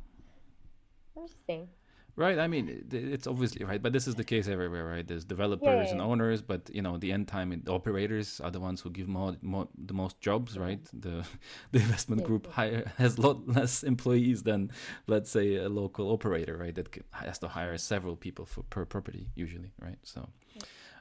I'm 1.17 1.27
just 1.27 1.45
saying. 1.47 1.69
Right. 2.15 2.39
I 2.39 2.47
mean, 2.47 2.87
it's 2.93 3.27
obviously 3.27 3.65
right, 3.65 3.83
but 3.83 3.95
this 3.95 4.07
is 4.07 4.17
the 4.17 4.25
case 4.25 4.47
everywhere, 4.47 4.85
right? 4.87 5.07
There's 5.07 5.25
developers 5.25 5.93
and 5.93 6.01
yeah. 6.01 6.07
owners, 6.07 6.43
but 6.43 6.69
you 6.71 6.83
know, 6.83 6.99
the 6.99 7.11
end 7.11 7.27
time, 7.27 7.59
the 7.65 7.73
operators 7.73 8.39
are 8.41 8.51
the 8.51 8.61
ones 8.61 8.83
who 8.83 8.91
give 8.91 9.09
more, 9.09 9.35
more 9.41 9.67
the 9.83 9.95
most 9.95 10.21
jobs, 10.21 10.59
right? 10.59 10.81
The 10.93 11.25
the 11.73 11.79
investment 11.79 12.23
Yeah, 12.23 12.27
group 12.27 12.49
hire 12.53 12.93
has 12.99 13.17
a 13.17 13.23
lot 13.23 13.49
less 13.49 13.83
employees 13.83 14.43
than, 14.43 14.73
let's 15.07 15.31
say, 15.31 15.57
a 15.57 15.71
local 15.71 16.13
operator, 16.13 16.59
right? 16.59 16.75
That 16.75 16.89
has 17.13 17.39
to 17.39 17.49
hire 17.49 17.79
several 17.79 18.17
people 18.17 18.45
for 18.45 18.63
per 18.65 18.85
property 18.85 19.29
usually, 19.35 19.73
right? 19.81 19.99
So, 20.03 20.29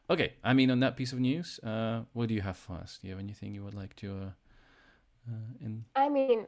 okay. 0.09 0.33
I 0.43 0.53
mean, 0.53 0.71
on 0.71 0.79
that 0.81 0.97
piece 0.97 1.13
of 1.13 1.19
news, 1.19 1.59
uh, 1.63 2.01
what 2.13 2.27
do 2.27 2.33
you 2.33 2.41
have 2.41 2.57
for 2.57 2.73
us? 2.73 2.99
Do 3.01 3.07
you 3.07 3.13
have 3.13 3.23
anything 3.23 3.53
you 3.53 3.63
would 3.63 3.73
like 3.73 3.95
to, 3.97 4.11
uh, 4.11 5.31
uh, 5.31 5.65
in? 5.65 5.85
I 5.95 6.09
mean, 6.09 6.47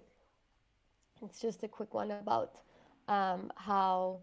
it's 1.21 1.39
just 1.39 1.63
a 1.63 1.67
quick 1.67 1.93
one 1.93 2.11
about 2.11 2.59
um, 3.07 3.51
how 3.55 4.19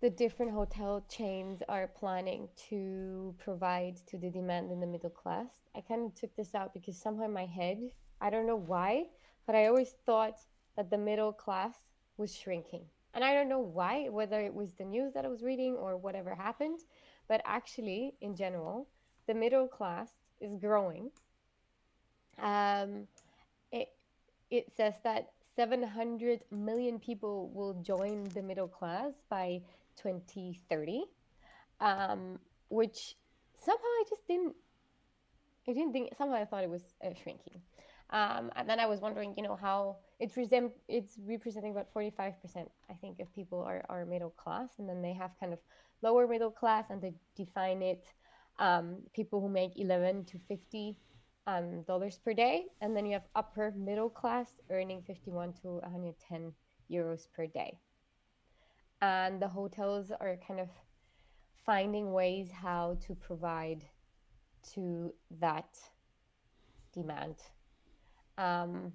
the 0.00 0.10
different 0.10 0.52
hotel 0.52 1.04
chains 1.08 1.62
are 1.68 1.86
planning 1.86 2.48
to 2.68 3.34
provide 3.38 3.96
to 4.08 4.18
the 4.18 4.30
demand 4.30 4.72
in 4.72 4.80
the 4.80 4.86
middle 4.86 5.10
class. 5.10 5.46
I 5.76 5.80
kind 5.80 6.04
of 6.04 6.14
took 6.14 6.34
this 6.34 6.54
out 6.54 6.74
because 6.74 6.96
somehow 7.00 7.24
in 7.26 7.32
my 7.32 7.46
head, 7.46 7.78
I 8.20 8.28
don't 8.28 8.46
know 8.46 8.56
why, 8.56 9.04
but 9.46 9.54
I 9.54 9.66
always 9.66 9.94
thought 10.04 10.38
that 10.76 10.90
the 10.90 10.98
middle 10.98 11.32
class 11.32 11.74
was 12.16 12.34
shrinking. 12.34 12.84
And 13.14 13.22
I 13.22 13.32
don't 13.34 13.48
know 13.48 13.60
why, 13.60 14.08
whether 14.08 14.40
it 14.40 14.52
was 14.52 14.72
the 14.74 14.84
news 14.84 15.12
that 15.12 15.24
I 15.24 15.28
was 15.28 15.42
reading 15.42 15.76
or 15.76 15.96
whatever 15.96 16.34
happened, 16.34 16.80
but 17.28 17.40
actually, 17.44 18.14
in 18.20 18.36
general, 18.36 18.88
the 19.26 19.34
middle 19.34 19.68
class 19.68 20.08
is 20.40 20.56
growing. 20.56 21.10
Um, 22.38 23.06
it 23.70 23.88
it 24.50 24.72
says 24.76 24.94
that 25.04 25.30
700 25.56 26.44
million 26.50 26.98
people 26.98 27.50
will 27.54 27.74
join 27.82 28.24
the 28.34 28.42
middle 28.42 28.68
class 28.68 29.12
by 29.28 29.60
2030 29.96 31.04
um, 31.80 32.38
which 32.68 33.16
somehow 33.54 33.82
i 33.82 34.04
just 34.08 34.26
didn't 34.26 34.54
i 35.68 35.72
didn't 35.72 35.92
think 35.92 36.14
somehow 36.16 36.36
i 36.36 36.44
thought 36.44 36.64
it 36.64 36.70
was 36.70 36.94
uh, 37.04 37.10
shrinking 37.22 37.60
um, 38.10 38.50
and 38.56 38.68
then 38.68 38.80
i 38.80 38.86
was 38.86 39.00
wondering 39.00 39.34
you 39.36 39.42
know 39.42 39.56
how 39.56 39.96
it's 40.20 40.36
resem- 40.36 40.72
it's 40.88 41.18
representing 41.26 41.72
about 41.72 41.92
45% 41.92 42.34
i 42.90 42.94
think 42.94 43.20
of 43.20 43.32
people 43.34 43.60
are, 43.60 43.84
are 43.88 44.06
middle 44.06 44.30
class 44.30 44.70
and 44.78 44.88
then 44.88 45.02
they 45.02 45.12
have 45.12 45.30
kind 45.38 45.52
of 45.52 45.58
lower 46.02 46.26
middle 46.26 46.50
class 46.50 46.90
and 46.90 47.00
they 47.00 47.14
define 47.36 47.82
it 47.82 48.06
um, 48.58 48.98
people 49.14 49.40
who 49.40 49.48
make 49.48 49.72
11 49.76 50.24
to 50.26 50.38
50 50.48 50.96
um, 51.46 51.82
dollars 51.82 52.18
per 52.24 52.32
day, 52.32 52.66
and 52.80 52.96
then 52.96 53.06
you 53.06 53.12
have 53.14 53.26
upper 53.34 53.72
middle 53.76 54.10
class 54.10 54.60
earning 54.70 55.02
51 55.02 55.54
to 55.62 55.68
110 55.82 56.52
euros 56.90 57.26
per 57.34 57.46
day. 57.46 57.78
And 59.00 59.42
the 59.42 59.48
hotels 59.48 60.12
are 60.20 60.36
kind 60.46 60.60
of 60.60 60.68
finding 61.66 62.12
ways 62.12 62.50
how 62.52 62.98
to 63.06 63.14
provide 63.14 63.82
to 64.74 65.12
that 65.40 65.78
demand. 66.92 67.36
Um, 68.38 68.92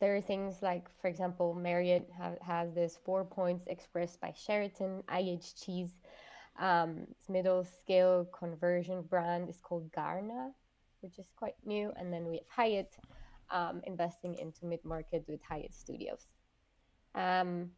there 0.00 0.16
are 0.16 0.20
things 0.20 0.62
like, 0.62 0.88
for 1.00 1.08
example, 1.08 1.54
Marriott 1.54 2.08
ha- 2.16 2.40
has 2.42 2.72
this 2.74 2.98
Four 3.04 3.24
Points 3.24 3.66
Express 3.66 4.16
by 4.16 4.32
Sheraton, 4.36 5.02
IHG's 5.08 5.92
um, 6.58 7.06
middle 7.28 7.64
scale 7.64 8.26
conversion 8.32 9.02
brand 9.02 9.48
is 9.48 9.60
called 9.62 9.90
Garner 9.92 10.52
which 11.00 11.18
is 11.18 11.26
quite 11.36 11.54
new. 11.64 11.92
And 11.96 12.12
then 12.12 12.26
we 12.26 12.36
have 12.36 12.44
Hyatt 12.48 12.96
um, 13.50 13.80
investing 13.84 14.36
into 14.36 14.64
mid 14.64 14.84
market 14.84 15.24
with 15.28 15.40
Hyatt 15.48 15.74
Studios. 15.74 16.26
Um, 17.14 17.70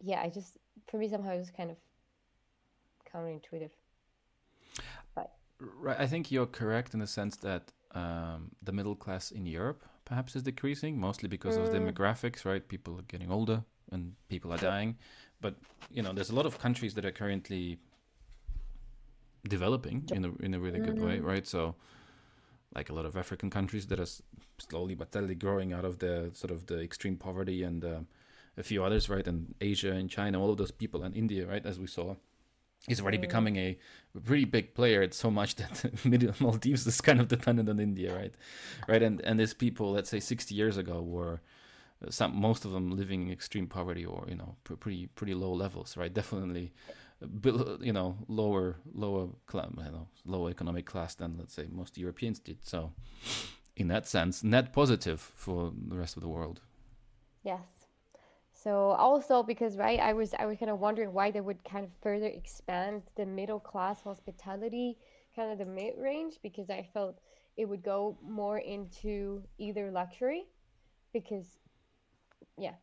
yeah, 0.00 0.20
I 0.20 0.28
just, 0.28 0.58
for 0.88 0.98
me, 0.98 1.08
somehow 1.08 1.32
it 1.32 1.38
was 1.38 1.50
kind 1.50 1.70
of 1.70 1.76
counterintuitive. 3.12 3.70
But 5.14 5.32
Right, 5.60 5.98
I 5.98 6.06
think 6.06 6.30
you're 6.30 6.46
correct 6.46 6.94
in 6.94 7.00
the 7.00 7.06
sense 7.06 7.36
that 7.36 7.72
um, 7.92 8.50
the 8.62 8.72
middle 8.72 8.96
class 8.96 9.30
in 9.30 9.46
Europe 9.46 9.84
perhaps 10.12 10.36
is 10.36 10.42
decreasing, 10.42 10.94
mostly 11.08 11.28
because 11.36 11.56
of 11.56 11.64
Mm. 11.70 11.76
demographics. 11.78 12.44
Right, 12.50 12.64
people 12.74 12.92
are 12.98 13.08
getting 13.14 13.30
older 13.38 13.58
and 13.92 14.02
people 14.28 14.52
are 14.54 14.58
dying. 14.72 14.90
But 15.40 15.54
you 15.96 16.02
know, 16.04 16.12
there's 16.16 16.32
a 16.34 16.34
lot 16.40 16.46
of 16.50 16.54
countries 16.66 16.92
that 16.96 17.04
are 17.08 17.16
currently 17.22 17.78
developing 19.56 19.98
in 20.16 20.22
a 20.28 20.30
in 20.46 20.52
a 20.58 20.60
really 20.60 20.80
good 20.88 21.00
way. 21.06 21.18
Mhm. 21.18 21.24
Right, 21.32 21.46
so 21.46 21.60
like 22.78 22.88
a 22.92 22.94
lot 22.98 23.06
of 23.06 23.16
African 23.16 23.50
countries 23.50 23.86
that 23.86 23.98
are 24.04 24.10
slowly 24.68 24.94
but 24.94 25.08
steadily 25.08 25.34
growing 25.34 25.72
out 25.76 25.84
of 25.90 25.94
the 26.04 26.30
sort 26.40 26.50
of 26.56 26.66
the 26.66 26.78
extreme 26.88 27.16
poverty, 27.16 27.62
and 27.68 27.84
um, 27.84 28.06
a 28.56 28.62
few 28.70 28.80
others, 28.86 29.08
right, 29.14 29.26
and 29.32 29.38
Asia 29.60 29.92
and 30.00 30.08
China, 30.18 30.40
all 30.42 30.50
of 30.50 30.58
those 30.58 30.74
people, 30.82 31.02
and 31.04 31.14
India, 31.16 31.42
right, 31.46 31.64
as 31.66 31.78
we 31.78 31.86
saw 31.86 32.16
is 32.88 33.00
already 33.00 33.18
Mm. 33.18 33.22
becoming 33.22 33.56
a 33.56 33.78
pretty 34.24 34.44
big 34.44 34.74
player. 34.74 35.02
It's 35.02 35.16
so 35.16 35.30
much 35.30 35.54
that 35.60 36.40
Maldives 36.40 36.86
is 36.86 37.00
kind 37.00 37.20
of 37.20 37.28
dependent 37.28 37.68
on 37.68 37.78
India, 37.80 38.14
right? 38.14 38.34
Right, 38.88 39.02
and 39.02 39.20
and 39.20 39.38
these 39.38 39.54
people, 39.54 39.92
let's 39.92 40.10
say, 40.10 40.20
60 40.20 40.54
years 40.54 40.76
ago, 40.76 41.00
were 41.02 41.40
uh, 42.04 42.10
some 42.10 42.34
most 42.36 42.64
of 42.64 42.72
them 42.72 42.90
living 42.90 43.22
in 43.26 43.32
extreme 43.32 43.66
poverty 43.68 44.04
or 44.04 44.24
you 44.28 44.34
know 44.36 44.56
pr- 44.64 44.74
pretty 44.74 45.06
pretty 45.14 45.34
low 45.34 45.52
levels, 45.52 45.96
right? 45.96 46.12
Definitely, 46.20 46.72
uh, 47.22 47.76
you 47.80 47.92
know, 47.92 48.16
lower 48.28 48.76
lower 48.94 49.28
cla- 49.46 49.70
you 49.78 49.92
know 49.92 50.08
lower 50.24 50.50
economic 50.50 50.84
class 50.86 51.14
than 51.14 51.36
let's 51.38 51.54
say 51.54 51.66
most 51.70 51.96
Europeans 51.98 52.40
did. 52.40 52.58
So, 52.66 52.92
in 53.76 53.88
that 53.88 54.06
sense, 54.08 54.42
net 54.42 54.72
positive 54.72 55.20
for 55.20 55.72
the 55.88 55.96
rest 55.96 56.16
of 56.16 56.22
the 56.22 56.28
world. 56.28 56.60
yes. 57.44 57.81
So 58.62 58.90
also 58.90 59.42
because 59.42 59.76
right, 59.76 59.98
I 59.98 60.12
was 60.12 60.34
I 60.38 60.46
was 60.46 60.58
kind 60.58 60.70
of 60.70 60.78
wondering 60.78 61.12
why 61.12 61.30
they 61.32 61.40
would 61.40 61.64
kind 61.64 61.84
of 61.84 61.90
further 62.00 62.26
expand 62.26 63.02
the 63.16 63.26
middle 63.26 63.58
class 63.58 64.02
hospitality, 64.02 64.98
kind 65.34 65.50
of 65.50 65.58
the 65.58 65.64
mid 65.64 65.94
range, 65.98 66.34
because 66.42 66.70
I 66.70 66.88
felt 66.94 67.18
it 67.56 67.68
would 67.68 67.82
go 67.82 68.16
more 68.22 68.58
into 68.58 69.42
either 69.58 69.90
luxury, 69.90 70.44
because 71.12 71.58
yeah, 72.56 72.74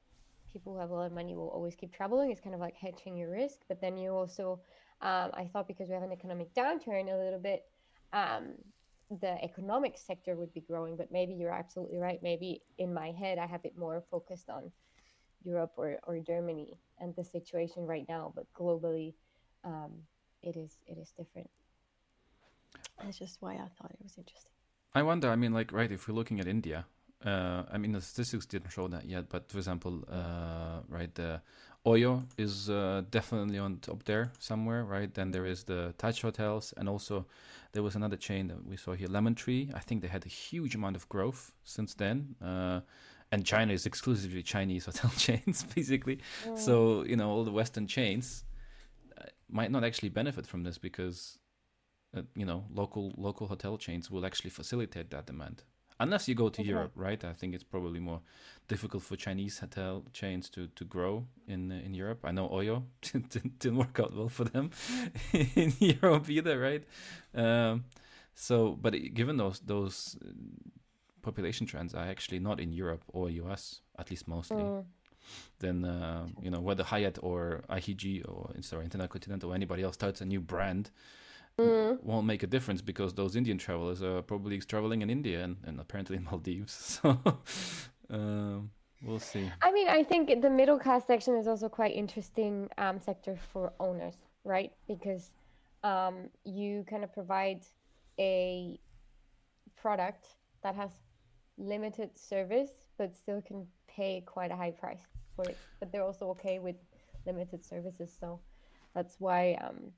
people 0.52 0.74
who 0.74 0.80
have 0.80 0.90
a 0.90 0.94
lot 0.94 1.06
of 1.06 1.14
money 1.14 1.36
will 1.36 1.50
always 1.50 1.76
keep 1.76 1.94
traveling. 1.94 2.32
It's 2.32 2.42
kind 2.42 2.56
of 2.56 2.62
like 2.62 2.76
hedging 2.76 3.16
your 3.16 3.32
risk. 3.32 3.60
But 3.70 3.80
then 3.80 3.98
you 3.98 4.12
also, 4.12 4.60
um, 5.02 5.32
I 5.34 5.50
thought 5.52 5.68
because 5.68 5.88
we 5.88 5.94
have 5.94 6.04
an 6.04 6.12
economic 6.12 6.54
downturn 6.54 7.14
a 7.14 7.24
little 7.24 7.40
bit, 7.40 7.64
um, 8.12 8.56
the 9.22 9.42
economic 9.44 9.98
sector 9.98 10.36
would 10.36 10.54
be 10.54 10.62
growing. 10.62 10.98
But 10.98 11.12
maybe 11.12 11.34
you're 11.34 11.54
absolutely 11.54 12.00
right. 12.00 12.22
Maybe 12.22 12.64
in 12.78 12.94
my 12.94 13.12
head, 13.12 13.38
I 13.38 13.46
have 13.46 13.64
it 13.64 13.78
more 13.78 14.04
focused 14.12 14.50
on 14.50 14.72
Europe 15.44 15.74
or, 15.78 16.00
or 16.08 16.20
Germany 16.20 16.78
and 17.00 17.16
the 17.16 17.24
situation 17.24 17.86
right 17.86 18.06
now. 18.08 18.32
But 18.36 18.46
globally, 18.54 19.14
um, 19.64 19.92
it 20.42 20.56
is 20.56 20.78
it 20.88 20.98
is 20.98 21.12
different. 21.18 21.50
That's 23.02 23.18
just 23.18 23.42
why 23.42 23.54
I 23.54 23.68
thought 23.78 23.92
it 23.92 24.04
was 24.04 24.16
interesting. 24.18 24.52
I 24.94 25.04
wonder. 25.04 25.30
I 25.30 25.36
mean, 25.36 25.54
like, 25.54 25.72
right? 25.72 25.92
If 25.92 26.08
we're 26.08 26.16
looking 26.16 26.40
at 26.40 26.48
India, 26.48 26.86
uh, 27.26 27.64
I 27.72 27.78
mean, 27.78 27.92
the 27.92 28.02
statistics 28.02 28.46
didn't 28.46 28.72
show 28.72 28.88
that 28.88 29.06
yet. 29.06 29.30
But 29.30 29.50
for 29.52 29.58
example, 29.58 30.04
uh, 30.12 30.82
right, 30.88 31.14
the 31.14 31.42
Oyo 31.86 32.24
is 32.38 32.70
uh, 32.70 33.04
definitely 33.10 33.58
on 33.58 33.78
top 33.78 34.04
there 34.04 34.32
somewhere, 34.40 34.84
right? 34.84 35.14
Then 35.14 35.32
there 35.32 35.46
is 35.46 35.64
the 35.64 35.94
Taj 35.98 36.22
hotels, 36.22 36.74
and 36.78 36.90
also 36.90 37.26
there 37.72 37.84
was 37.84 37.96
another 37.96 38.18
chain 38.18 38.48
that 38.48 38.66
we 38.66 38.78
saw 38.78 38.94
here, 38.94 39.08
Lemon 39.08 39.36
Tree. 39.36 39.72
I 39.74 39.80
think 39.80 40.02
they 40.02 40.08
had 40.08 40.26
a 40.26 40.30
huge 40.30 40.76
amount 40.76 40.96
of 40.96 41.08
growth 41.10 41.52
since 41.64 41.94
then. 41.94 42.36
And 43.32 43.46
China 43.46 43.74
is 43.74 43.86
exclusively 43.86 44.42
Chinese 44.42 44.86
hotel 44.86 45.12
chains, 45.18 45.64
basically. 45.76 46.20
So 46.56 47.04
you 47.04 47.16
know, 47.16 47.30
all 47.30 47.44
the 47.44 47.52
Western 47.52 47.88
chains 47.88 48.44
uh, 49.18 49.26
might 49.50 49.72
not 49.72 49.84
actually 49.84 50.10
benefit 50.10 50.48
from 50.48 50.64
this 50.64 50.78
because 50.78 51.38
uh, 52.18 52.24
you 52.36 52.46
know 52.46 52.66
local 52.74 53.14
local 53.18 53.48
hotel 53.48 53.78
chains 53.78 54.10
will 54.10 54.26
actually 54.26 54.50
facilitate 54.50 55.12
that 55.12 55.26
demand 55.28 55.64
unless 56.00 56.28
you 56.28 56.36
go 56.36 56.50
to 56.50 56.62
Okay. 56.62 56.70
Europe, 56.70 56.92
right? 56.96 57.24
I 57.24 57.34
think 57.34 57.54
it's 57.54 57.64
probably 57.64 58.00
more 58.00 58.22
difficult 58.68 59.04
for 59.04 59.16
Chinese 59.18 59.60
hotel 59.60 60.06
chains 60.14 60.50
to, 60.52 60.68
to 60.68 60.86
grow 60.86 61.26
in 61.48 61.72
uh, 61.72 61.76
in 61.86 61.94
Europe. 61.94 62.22
I 62.24 62.32
know 62.32 62.48
Oyo 62.50 62.84
didn't, 63.02 63.60
didn't 63.60 63.78
work 63.78 64.00
out 64.00 64.16
well 64.16 64.30
for 64.30 64.46
them 64.46 64.72
in 65.56 65.74
Europe 65.80 66.30
either, 66.30 66.60
right? 66.60 66.84
Um, 67.36 67.86
so, 68.34 68.78
but 68.82 68.94
given 69.14 69.38
those 69.38 69.60
those 69.60 70.18
population 71.22 71.66
trends 71.68 71.94
are 71.94 72.06
actually 72.06 72.40
not 72.40 72.60
in 72.60 72.72
Europe 72.72 73.04
or 73.08 73.30
US, 73.30 73.82
at 73.98 74.10
least 74.10 74.28
mostly, 74.28 74.64
Mm. 74.64 74.86
then 75.60 75.86
uh, 75.86 76.28
you 76.42 76.50
know 76.50 76.62
whether 76.62 76.84
Hyatt 76.84 77.18
or 77.22 77.64
IHG 77.70 78.24
or 78.28 78.52
sorry 78.62 78.86
Intercontinental 78.86 79.52
or 79.52 79.56
anybody 79.56 79.84
else 79.84 79.96
starts 79.96 80.22
a 80.22 80.26
new 80.26 80.42
brand 80.42 80.92
Mm. 81.60 82.02
won't 82.04 82.26
make 82.26 82.42
a 82.42 82.48
difference 82.48 82.82
because 82.82 83.14
those 83.14 83.36
Indian 83.36 83.58
travelers 83.58 84.02
are 84.02 84.22
probably 84.22 84.60
traveling 84.60 85.02
in 85.02 85.10
India 85.10 85.44
and, 85.44 85.58
and 85.66 85.80
apparently 85.80 86.16
in 86.16 86.24
Maldives. 86.24 87.02
So 88.10 88.16
um, 88.16 88.72
we'll 89.04 89.20
see. 89.20 89.52
I 89.62 89.72
mean, 89.72 89.88
I 89.90 90.04
think 90.04 90.42
the 90.42 90.50
middle 90.50 90.80
class 90.80 91.06
section 91.06 91.36
is 91.36 91.48
also 91.48 91.68
quite 91.70 91.94
interesting 91.96 92.70
um, 92.78 93.00
sector 93.00 93.36
for 93.52 93.74
owners, 93.80 94.16
right? 94.46 94.72
Because 94.88 95.32
um, 95.84 96.30
you 96.46 96.86
kind 96.90 97.04
of 97.04 97.14
provide 97.14 97.62
a 98.18 98.80
product 99.76 100.26
that 100.64 100.76
has 100.76 100.92
limited 101.60 102.18
service, 102.18 102.72
but 102.98 103.16
still 103.16 103.42
can 103.42 103.68
pay 103.88 104.22
quite 104.26 104.52
a 104.52 104.58
high 104.58 104.72
price 104.72 105.04
for 105.36 105.48
it. 105.50 105.60
But 105.80 105.92
they're 105.92 106.04
also 106.06 106.30
okay 106.32 106.60
with 106.60 106.78
limited 107.28 107.66
services, 107.66 108.16
so 108.20 108.42
that's 108.96 109.18
why 109.20 109.58
um, 109.62 109.94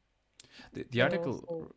The, 0.74 0.86
the 0.92 1.02
article, 1.02 1.74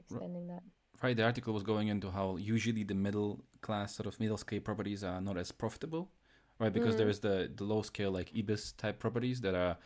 extending 0.00 0.46
that. 0.48 0.62
right? 1.02 1.16
The 1.16 1.24
article 1.24 1.54
was 1.54 1.62
going 1.62 1.88
into 1.88 2.10
how 2.10 2.36
usually 2.36 2.84
the 2.84 2.94
middle 2.94 3.44
class 3.60 3.94
sort 3.96 4.06
of 4.06 4.18
middle 4.20 4.36
scale 4.36 4.60
properties 4.60 5.04
are 5.04 5.20
not 5.20 5.36
as 5.38 5.52
profitable, 5.52 6.10
right? 6.58 6.72
Because 6.72 6.94
Mm. 6.94 6.98
there's 6.98 7.20
the 7.20 7.50
the 7.54 7.64
low 7.64 7.82
scale 7.82 8.12
like 8.12 8.32
ibis 8.36 8.72
type 8.72 8.98
properties 8.98 9.40
that 9.42 9.54
are 9.54 9.76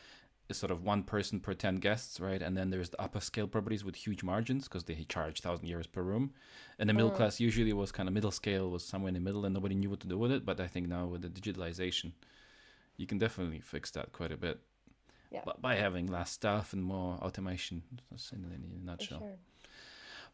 sort 0.54 0.70
of 0.70 0.82
one 0.82 1.02
person 1.02 1.40
per 1.40 1.52
10 1.54 1.76
guests 1.76 2.20
right 2.20 2.40
and 2.42 2.56
then 2.56 2.70
there's 2.70 2.90
the 2.90 3.00
upper 3.00 3.20
scale 3.20 3.46
properties 3.46 3.84
with 3.84 3.94
huge 3.96 4.22
margins 4.22 4.64
because 4.64 4.84
they 4.84 4.94
charge 5.08 5.44
1000 5.44 5.66
euros 5.68 5.90
per 5.90 6.02
room 6.02 6.32
and 6.78 6.88
the 6.88 6.94
middle 6.94 7.10
Mm. 7.10 7.16
class 7.16 7.38
usually 7.40 7.72
was 7.72 7.92
kind 7.92 8.08
of 8.08 8.14
middle 8.14 8.30
scale 8.30 8.70
was 8.70 8.82
somewhere 8.84 9.08
in 9.08 9.14
the 9.14 9.20
middle 9.20 9.44
and 9.44 9.52
nobody 9.54 9.74
knew 9.74 9.90
what 9.90 10.00
to 10.00 10.08
do 10.08 10.16
with 10.18 10.32
it 10.32 10.44
but 10.46 10.58
i 10.60 10.66
think 10.66 10.88
now 10.88 11.06
with 11.06 11.22
the 11.22 11.28
digitalization 11.28 12.12
you 12.96 13.06
can 13.06 13.18
definitely 13.18 13.60
fix 13.60 13.90
that 13.90 14.12
quite 14.12 14.32
a 14.32 14.36
bit 14.36 14.58
Yeah. 15.30 15.42
but 15.44 15.60
by 15.60 15.74
having 15.76 16.06
less 16.06 16.30
staff 16.30 16.72
and 16.72 16.82
more 16.82 17.14
automation 17.26 17.82
in 18.32 18.44
a 18.82 18.84
nutshell 18.86 19.18
sure. 19.20 19.38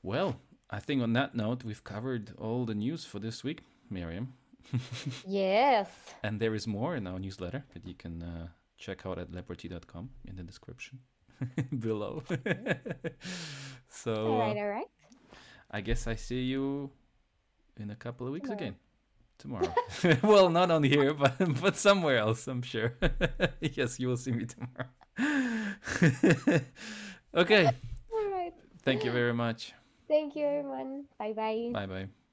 well 0.02 0.36
i 0.70 0.78
think 0.80 1.02
on 1.02 1.12
that 1.14 1.34
note 1.34 1.64
we've 1.64 1.82
covered 1.84 2.32
all 2.38 2.64
the 2.64 2.74
news 2.74 3.04
for 3.04 3.18
this 3.18 3.42
week 3.44 3.60
miriam 3.90 4.34
Yes. 5.26 5.88
and 6.22 6.40
there 6.40 6.54
is 6.54 6.66
more 6.66 6.96
in 6.96 7.06
our 7.06 7.18
newsletter 7.18 7.64
that 7.74 7.86
you 7.86 7.94
can 7.94 8.22
uh, 8.22 8.46
check 8.78 9.06
out 9.06 9.18
at 9.18 9.30
leprty.com 9.30 10.10
in 10.26 10.36
the 10.36 10.42
description 10.42 10.98
below. 11.78 12.22
so 13.88 14.14
All 14.14 14.38
right, 14.38 14.56
all 14.56 14.68
right. 14.68 14.86
I 15.70 15.80
guess 15.80 16.06
I 16.06 16.14
see 16.14 16.42
you 16.42 16.90
in 17.80 17.90
a 17.90 17.96
couple 17.96 18.26
of 18.26 18.32
weeks 18.32 18.48
Tomorrow. 18.48 18.60
again. 18.62 18.76
Tomorrow. 19.38 19.74
well, 20.22 20.48
not 20.48 20.70
on 20.70 20.84
here, 20.84 21.12
but 21.12 21.36
but 21.60 21.76
somewhere 21.76 22.18
else, 22.18 22.46
I'm 22.46 22.62
sure. 22.62 22.94
yes, 23.60 23.98
you 23.98 24.06
will 24.08 24.16
see 24.16 24.30
me 24.32 24.46
tomorrow. 24.46 24.88
okay. 27.34 27.66
All 28.12 28.30
right. 28.30 28.52
Thank 28.82 29.04
you 29.04 29.10
very 29.10 29.34
much. 29.34 29.72
Thank 30.06 30.36
you, 30.36 30.46
everyone. 30.46 31.06
Bye 31.18 31.32
bye. 31.32 31.70
Bye 31.72 31.86
bye. 31.86 32.23